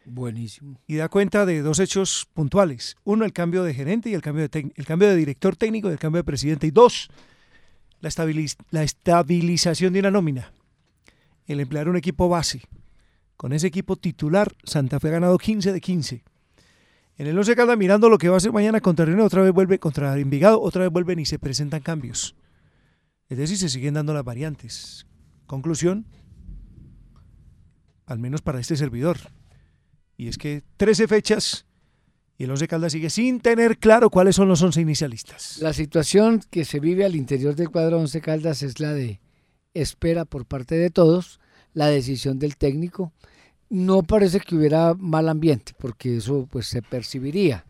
[0.05, 0.79] Buenísimo.
[0.87, 2.95] Y da cuenta de dos hechos puntuales.
[3.03, 5.93] Uno, el cambio de gerente y el cambio de, el cambio de director técnico y
[5.93, 6.65] el cambio de presidente.
[6.67, 7.09] Y dos,
[7.99, 10.53] la, estabiliz- la estabilización de una nómina.
[11.45, 12.61] El emplear un equipo base.
[13.35, 16.23] Con ese equipo titular, Santa Fe ha ganado 15 de 15.
[17.17, 19.51] En el 11 Caldas mirando lo que va a hacer mañana contra Río, otra vez
[19.51, 22.35] vuelve contra Envigado, otra vez vuelven y se presentan cambios.
[23.27, 25.05] Es decir, se siguen dando las variantes.
[25.47, 26.05] Conclusión,
[28.07, 29.17] al menos para este servidor.
[30.17, 31.65] Y es que 13 fechas
[32.39, 35.59] y el 11 Caldas sigue sin tener claro cuáles son los 11 inicialistas.
[35.59, 39.19] La situación que se vive al interior del cuadro 11 Caldas es la de
[39.73, 41.39] espera por parte de todos,
[41.73, 43.11] la decisión del técnico.
[43.69, 47.65] No parece que hubiera mal ambiente, porque eso pues se percibiría.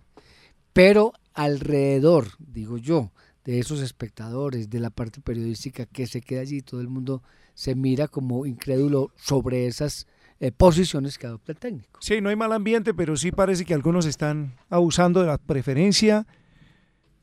[0.74, 3.12] Pero alrededor, digo yo,
[3.46, 7.24] de esos espectadores, de la parte periodística que se queda allí, todo el mundo
[7.54, 10.08] se mira como incrédulo sobre esas
[10.40, 12.00] eh, posiciones que adopta el técnico.
[12.02, 16.28] Sí, no hay mal ambiente, pero sí parece que algunos están abusando de la preferencia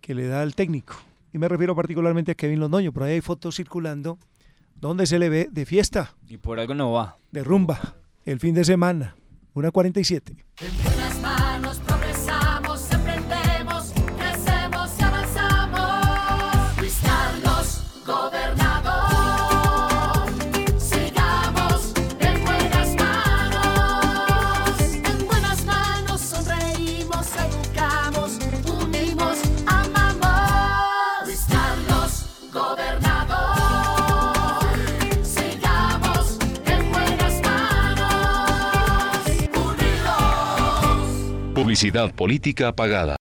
[0.01, 0.97] que le da el técnico.
[1.33, 4.19] Y me refiero particularmente a Kevin Londoño, por ahí hay fotos circulando
[4.75, 6.15] donde se le ve de fiesta.
[6.29, 7.17] Y por algo no va.
[7.33, 9.17] De rumba, el fin de semana,
[9.55, 11.24] 1.47.
[42.13, 43.17] política pagada.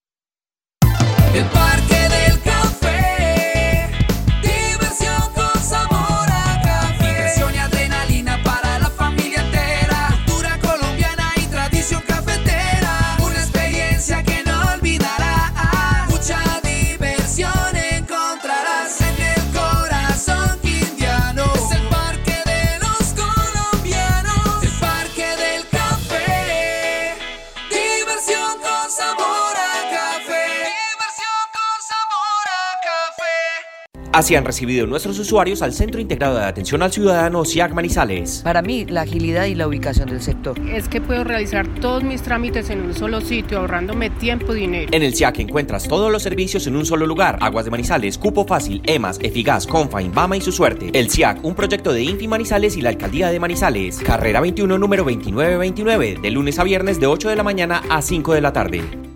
[34.14, 38.42] Así han recibido nuestros usuarios al Centro Integrado de Atención al Ciudadano SIAC Manizales.
[38.44, 40.56] Para mí, la agilidad y la ubicación del sector.
[40.70, 44.92] Es que puedo realizar todos mis trámites en un solo sitio, ahorrándome tiempo y dinero.
[44.92, 47.40] En el SIAC encuentras todos los servicios en un solo lugar.
[47.42, 50.92] Aguas de Manizales, Cupo Fácil, EMAS, Efigas, Confain, Bama y su suerte.
[50.94, 53.98] El SIAC, un proyecto de Infi Manizales y la Alcaldía de Manizales.
[53.98, 58.36] Carrera 21, número 2929, de lunes a viernes de 8 de la mañana a 5
[58.36, 59.13] de la tarde.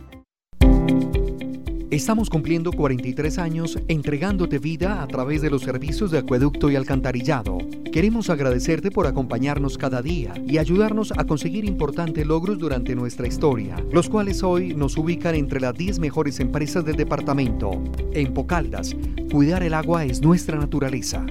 [1.90, 7.60] Estamos cumpliendo 43 años entregándote vida a través de los servicios de acueducto y alcantarillado.
[7.94, 13.78] Queremos agradecerte por acompañarnos cada día y ayudarnos a conseguir importantes logros durante nuestra historia,
[13.90, 17.82] los cuales hoy nos ubican entre las 10 mejores empresas del departamento.
[18.12, 18.94] En Pocaldas,
[19.32, 21.26] cuidar el agua es nuestra naturaleza.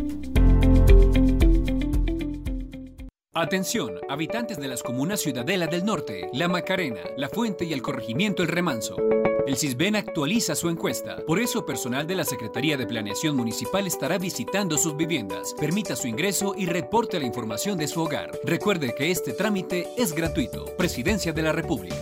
[3.39, 8.43] Atención, habitantes de las comunas Ciudadela del Norte, La Macarena, La Fuente y el corregimiento
[8.43, 8.97] El Remanso.
[9.47, 11.19] El CISBEN actualiza su encuesta.
[11.27, 15.55] Por eso, personal de la Secretaría de Planeación Municipal estará visitando sus viviendas.
[15.61, 18.31] Permita su ingreso y reporte la información de su hogar.
[18.43, 20.65] Recuerde que este trámite es gratuito.
[20.79, 21.95] Presidencia de la República.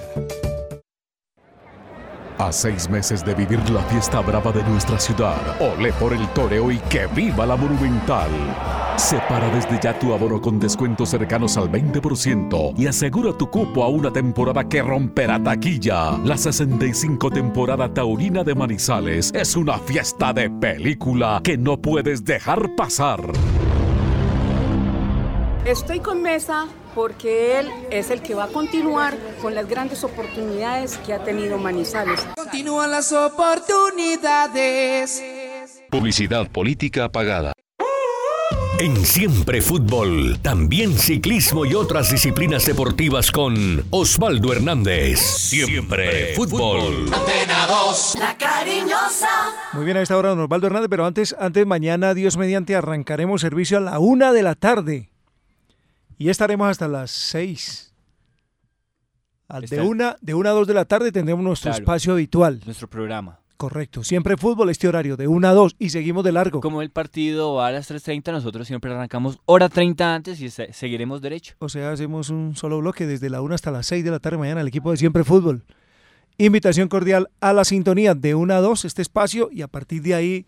[2.39, 6.73] A seis meses de vivir la fiesta brava de nuestra ciudad, ole por el toreo
[6.73, 8.29] y que viva la monumental.
[8.97, 13.89] Separa desde ya tu abono con descuentos cercanos al 20% y asegura tu cupo a
[13.89, 16.19] una temporada que romperá taquilla.
[16.25, 22.75] La 65 temporada taurina de Manizales es una fiesta de película que no puedes dejar
[22.75, 23.21] pasar.
[25.65, 30.97] Estoy con Mesa porque él es el que va a continuar con las grandes oportunidades
[30.99, 32.27] que ha tenido Manizales.
[32.37, 35.23] Continúan las oportunidades.
[35.91, 37.53] Publicidad política pagada.
[38.81, 45.21] En Siempre Fútbol, también ciclismo y otras disciplinas deportivas con Osvaldo Hernández.
[45.21, 47.09] Siempre Fútbol.
[48.19, 49.29] La cariñosa.
[49.75, 53.43] Muy bien, a esta hora, don Osvaldo Hernández, pero antes, antes mañana, Dios mediante, arrancaremos
[53.43, 55.14] servicio a la una de la tarde.
[56.19, 57.93] Y estaremos hasta las seis.
[59.49, 61.83] Al- De Está- una, de una a dos de la tarde tendremos nuestro Claro.
[61.83, 62.61] espacio habitual.
[62.65, 63.41] Nuestro programa.
[63.57, 64.03] Correcto.
[64.03, 65.77] Siempre fútbol, este horario, de una a dos.
[65.79, 66.61] Y seguimos de largo.
[66.61, 70.73] Como el partido va a las 3.30, nosotros siempre arrancamos hora 30 antes y se-
[70.73, 71.55] seguiremos derecho.
[71.61, 74.39] O sea, hacemos un solo bloque desde la una hasta las seis de la tarde
[74.39, 75.65] mañana, el equipo de Siempre Fútbol.
[76.37, 80.15] Invitación cordial a la sintonía de una a dos, este espacio, y a partir de
[80.15, 80.47] ahí,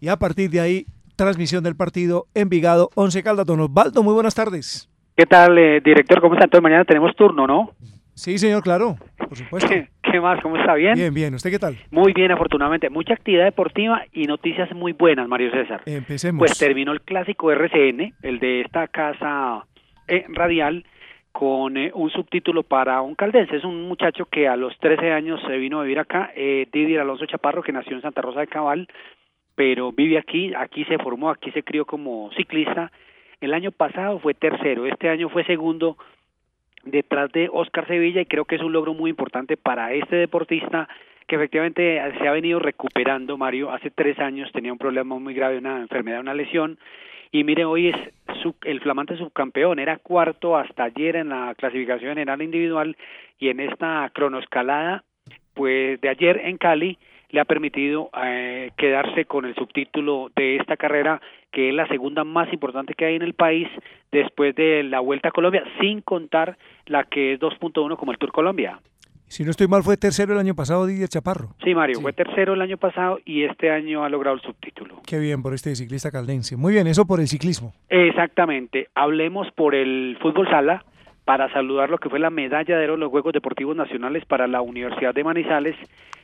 [0.00, 0.86] y a partir de ahí,
[1.18, 3.44] transmisión del partido Envigado 11 Caldas.
[3.44, 4.88] Don Osvaldo, muy buenas tardes.
[5.16, 6.20] ¿Qué tal, eh, director?
[6.20, 6.44] ¿Cómo está?
[6.44, 7.72] Entonces mañana tenemos turno, ¿no?
[8.14, 9.68] Sí, señor, claro, por supuesto.
[9.68, 10.40] ¿Qué, qué más?
[10.40, 10.74] ¿Cómo está?
[10.74, 10.94] ¿Bien?
[10.94, 11.34] Bien, bien.
[11.34, 11.76] ¿Usted qué tal?
[11.90, 12.88] Muy bien, afortunadamente.
[12.88, 15.82] Mucha actividad deportiva y noticias muy buenas, Mario César.
[15.86, 16.38] Empecemos.
[16.38, 19.66] Pues terminó el clásico RCN, el de esta casa
[20.06, 20.84] eh, radial,
[21.32, 23.56] con eh, un subtítulo para un caldense.
[23.56, 27.00] Es un muchacho que a los 13 años se vino a vivir acá, eh, Didier
[27.00, 28.88] Alonso Chaparro, que nació en Santa Rosa de Cabal,
[29.58, 32.92] pero vive aquí, aquí se formó, aquí se crió como ciclista.
[33.40, 35.98] El año pasado fue tercero, este año fue segundo
[36.84, 40.88] detrás de Oscar Sevilla y creo que es un logro muy importante para este deportista
[41.26, 45.58] que efectivamente se ha venido recuperando, Mario, hace tres años tenía un problema muy grave,
[45.58, 46.78] una enfermedad, una lesión,
[47.32, 47.96] y mire, hoy es
[48.62, 52.96] el flamante subcampeón, era cuarto hasta ayer en la clasificación general individual
[53.40, 55.02] y en esta cronoescalada,
[55.54, 56.96] pues de ayer en Cali,
[57.30, 61.20] le ha permitido eh, quedarse con el subtítulo de esta carrera,
[61.52, 63.68] que es la segunda más importante que hay en el país
[64.10, 66.56] después de la Vuelta a Colombia, sin contar
[66.86, 68.80] la que es 2.1 como el Tour Colombia.
[69.28, 71.50] Si no estoy mal, fue tercero el año pasado Didier Chaparro.
[71.62, 75.02] Sí, Mario, fue tercero el año pasado y este año ha logrado el subtítulo.
[75.06, 76.56] Qué bien por este ciclista caldense.
[76.56, 77.74] Muy bien, eso por el ciclismo.
[77.90, 78.88] Exactamente.
[78.94, 80.82] Hablemos por el fútbol sala
[81.28, 84.46] para saludar lo que fue la medalla de oro en los Juegos Deportivos Nacionales para
[84.46, 85.76] la Universidad de Manizales,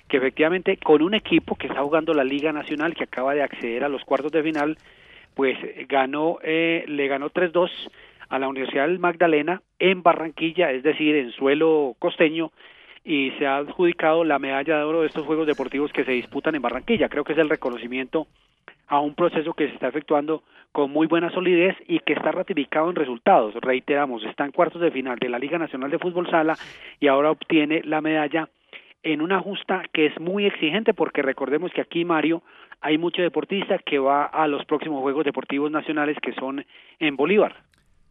[0.09, 3.85] que efectivamente con un equipo que está jugando la Liga Nacional, que acaba de acceder
[3.85, 4.79] a los cuartos de final,
[5.35, 7.69] pues eh, ganó, eh, le ganó 3-2
[8.31, 12.51] a la Universidad del Magdalena en Barranquilla, es decir, en suelo costeño,
[13.05, 16.55] y se ha adjudicado la medalla de oro de estos Juegos Deportivos que se disputan
[16.55, 17.11] en Barranquilla.
[17.11, 18.27] Creo que es el reconocimiento
[18.89, 20.43] a un proceso que se está efectuando
[20.73, 23.55] con muy buena solidez y que está ratificado en resultados.
[23.55, 26.57] Reiteramos, está en cuartos de final de la Liga Nacional de Fútbol Sala
[27.01, 28.49] y ahora obtiene la medalla
[29.03, 32.43] en una justa que es muy exigente porque recordemos que aquí, Mario,
[32.81, 36.65] hay mucho deportista que va a los próximos Juegos Deportivos Nacionales que son
[36.99, 37.55] en Bolívar.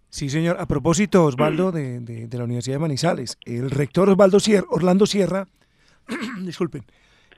[0.10, 0.58] Sí, señor.
[0.60, 5.06] A propósito, Osvaldo, de, de- de la Universidad de Manizales, el rector Osvaldo Sierra, Orlando
[5.08, 5.46] Sierra,
[6.42, 6.84] disculpen,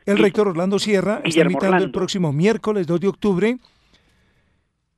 [0.05, 3.57] el rector Orlando Sierra está invitando el próximo miércoles 2 de octubre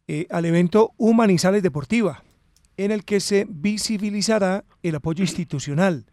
[0.07, 2.23] eh, al evento Humanizales Deportiva,
[2.75, 6.05] en el que se visibilizará el apoyo institucional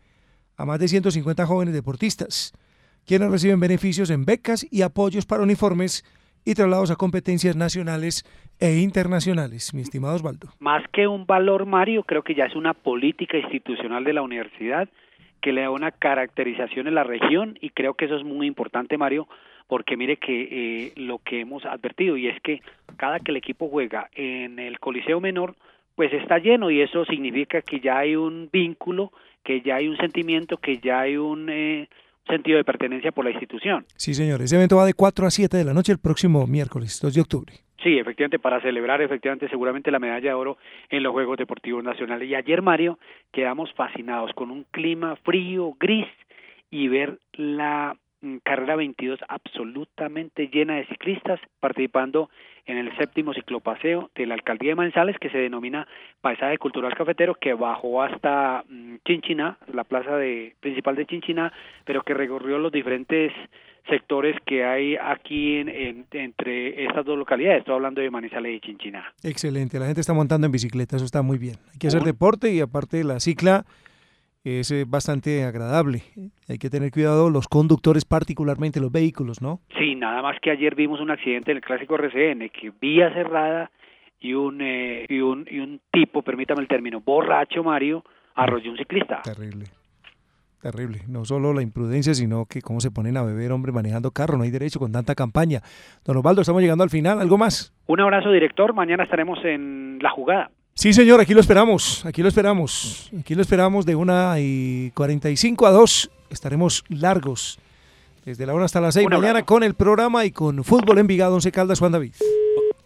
[0.57, 2.53] a más de 150 jóvenes deportistas,
[3.05, 6.05] quienes reciben beneficios en becas y apoyos para uniformes
[6.45, 8.25] y traslados a competencias nacionales
[8.61, 10.51] e internacionales, mi estimado Osvaldo.
[10.61, 14.89] Más que un valor, Mario, creo que ya es una política institucional de la universidad
[15.45, 18.97] que le da una caracterización en la región y creo que eso es muy importante,
[18.97, 19.29] Mario,
[19.69, 22.63] porque mire que eh, lo que hemos advertido y es que
[22.97, 25.55] cada que el equipo juega en el Coliseo Menor,
[25.97, 29.99] pues está lleno y eso significa que ya hay un vínculo, que ya hay un
[29.99, 31.91] sentimiento, que ya hay un eh,
[32.27, 33.85] sentido de pertenencia por la institución.
[33.97, 34.41] Sí, señor.
[34.41, 37.21] Ese evento va de 4 a 7 de la noche el próximo miércoles, 2 de
[37.21, 37.53] octubre.
[37.85, 40.57] Sí, efectivamente, para celebrar efectivamente seguramente la medalla de oro
[40.89, 42.27] en los Juegos Deportivos Nacionales.
[42.27, 42.99] Y ayer, Mario,
[43.31, 46.07] quedamos fascinados con un clima frío, gris
[46.71, 52.31] y ver la mm, carrera 22 absolutamente llena de ciclistas participando
[52.65, 55.87] en el séptimo ciclopaseo de la alcaldía de Manizales que se denomina
[56.23, 61.53] Paisaje Cultural Cafetero que bajó hasta mm, Chinchiná, la plaza de, principal de Chinchiná,
[61.85, 63.31] pero que recorrió los diferentes
[63.89, 67.61] sectores que hay aquí en, en- entre estas dos localidades.
[67.61, 69.13] Estoy hablando de Manizales y Chinchiná.
[69.23, 71.57] Excelente, la gente está montando en bicicleta, eso está muy bien.
[71.73, 73.65] Hay que hacer deporte y aparte la cicla
[74.43, 76.03] es eh, bastante agradable.
[76.49, 79.61] Hay que tener cuidado los conductores, particularmente los vehículos, ¿no?
[79.79, 83.71] Sí, nada más que ayer vimos un accidente en el clásico RCN, que vía cerrada
[84.21, 88.05] y un, eh, y un, y un tipo, permítame el término, borracho Mario,
[88.35, 89.23] arrolló un ciclista.
[89.23, 89.65] Terrible.
[90.65, 91.03] Terrible.
[91.09, 94.39] No solo la imprudencia, sino que cómo se ponen a beber, hombre, manejando carro.
[94.39, 95.61] No hay derecho con tanta campaña.
[96.07, 97.21] Don Osvaldo, estamos llegando al final.
[97.21, 97.75] ¿Algo más?
[97.87, 98.73] Un abrazo, director.
[98.73, 100.51] Mañana estaremos en la jugada.
[100.73, 102.07] Sí, señor, aquí lo esperamos.
[102.07, 103.11] Aquí lo esperamos.
[103.21, 106.11] Aquí lo esperamos de una y 45 a 2.
[106.31, 107.59] Estaremos largos.
[108.25, 111.35] Desde la 1 hasta las 6 Un mañana con el programa y con Fútbol Envigado,
[111.35, 112.15] Once Caldas, Juan David.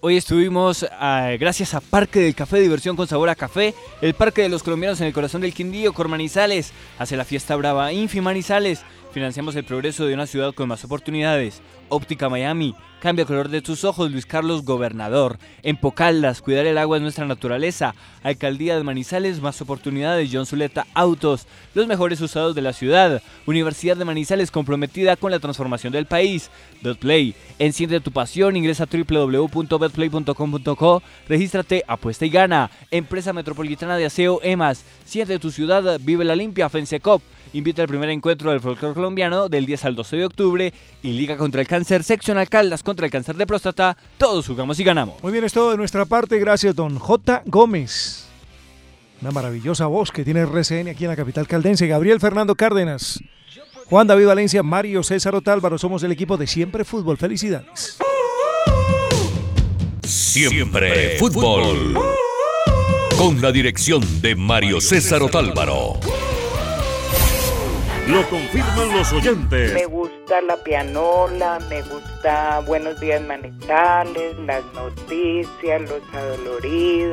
[0.00, 4.42] Hoy estuvimos ah, gracias a Parque del Café, diversión con sabor a café, el Parque
[4.42, 8.82] de los Colombianos en el corazón del Quindío, Cormanizales, hace la fiesta brava Infi Manizales,
[9.12, 13.84] financiamos el progreso de una ciudad con más oportunidades, Óptica Miami, cambia color de tus
[13.84, 19.40] ojos, Luis Carlos Gobernador, en Pocaldas, cuidar el agua es nuestra naturaleza, Alcaldía de Manizales,
[19.40, 25.16] más oportunidades, John Zuleta Autos, los mejores usados de la ciudad, Universidad de Manizales comprometida
[25.16, 26.50] con la transformación del país,
[26.82, 34.40] Betplay, enciende tu pasión, ingresa a www.betplay.com.co, regístrate, apuesta y gana, Empresa Metropolitana de Aseo
[34.42, 37.22] EMAS, siente tu ciudad, vive la limpia, Fensecop,
[37.52, 40.72] invita al primer encuentro del folclore colombiano del 10 al 12 de octubre
[41.02, 45.22] y Liga contra el sección Alcaldas contra el cáncer de próstata, todos jugamos y ganamos.
[45.22, 46.38] Muy bien, es todo de nuestra parte.
[46.38, 47.42] Gracias, don J.
[47.46, 48.26] Gómez.
[49.20, 51.86] Una maravillosa voz que tiene RCN aquí en la capital caldense.
[51.86, 53.20] Gabriel Fernando Cárdenas.
[53.86, 55.78] Juan David Valencia, Mario César Otálvaro.
[55.78, 57.16] Somos el equipo de Siempre Fútbol.
[57.16, 57.98] Felicidades.
[60.04, 61.98] Siempre fútbol.
[63.16, 65.98] Con la dirección de Mario César Otálvaro.
[68.08, 69.74] Lo confirman los oyentes.
[69.74, 77.08] Me gusta la pianola, me gusta Buenos Días Manizales, las noticias, los adoloridos.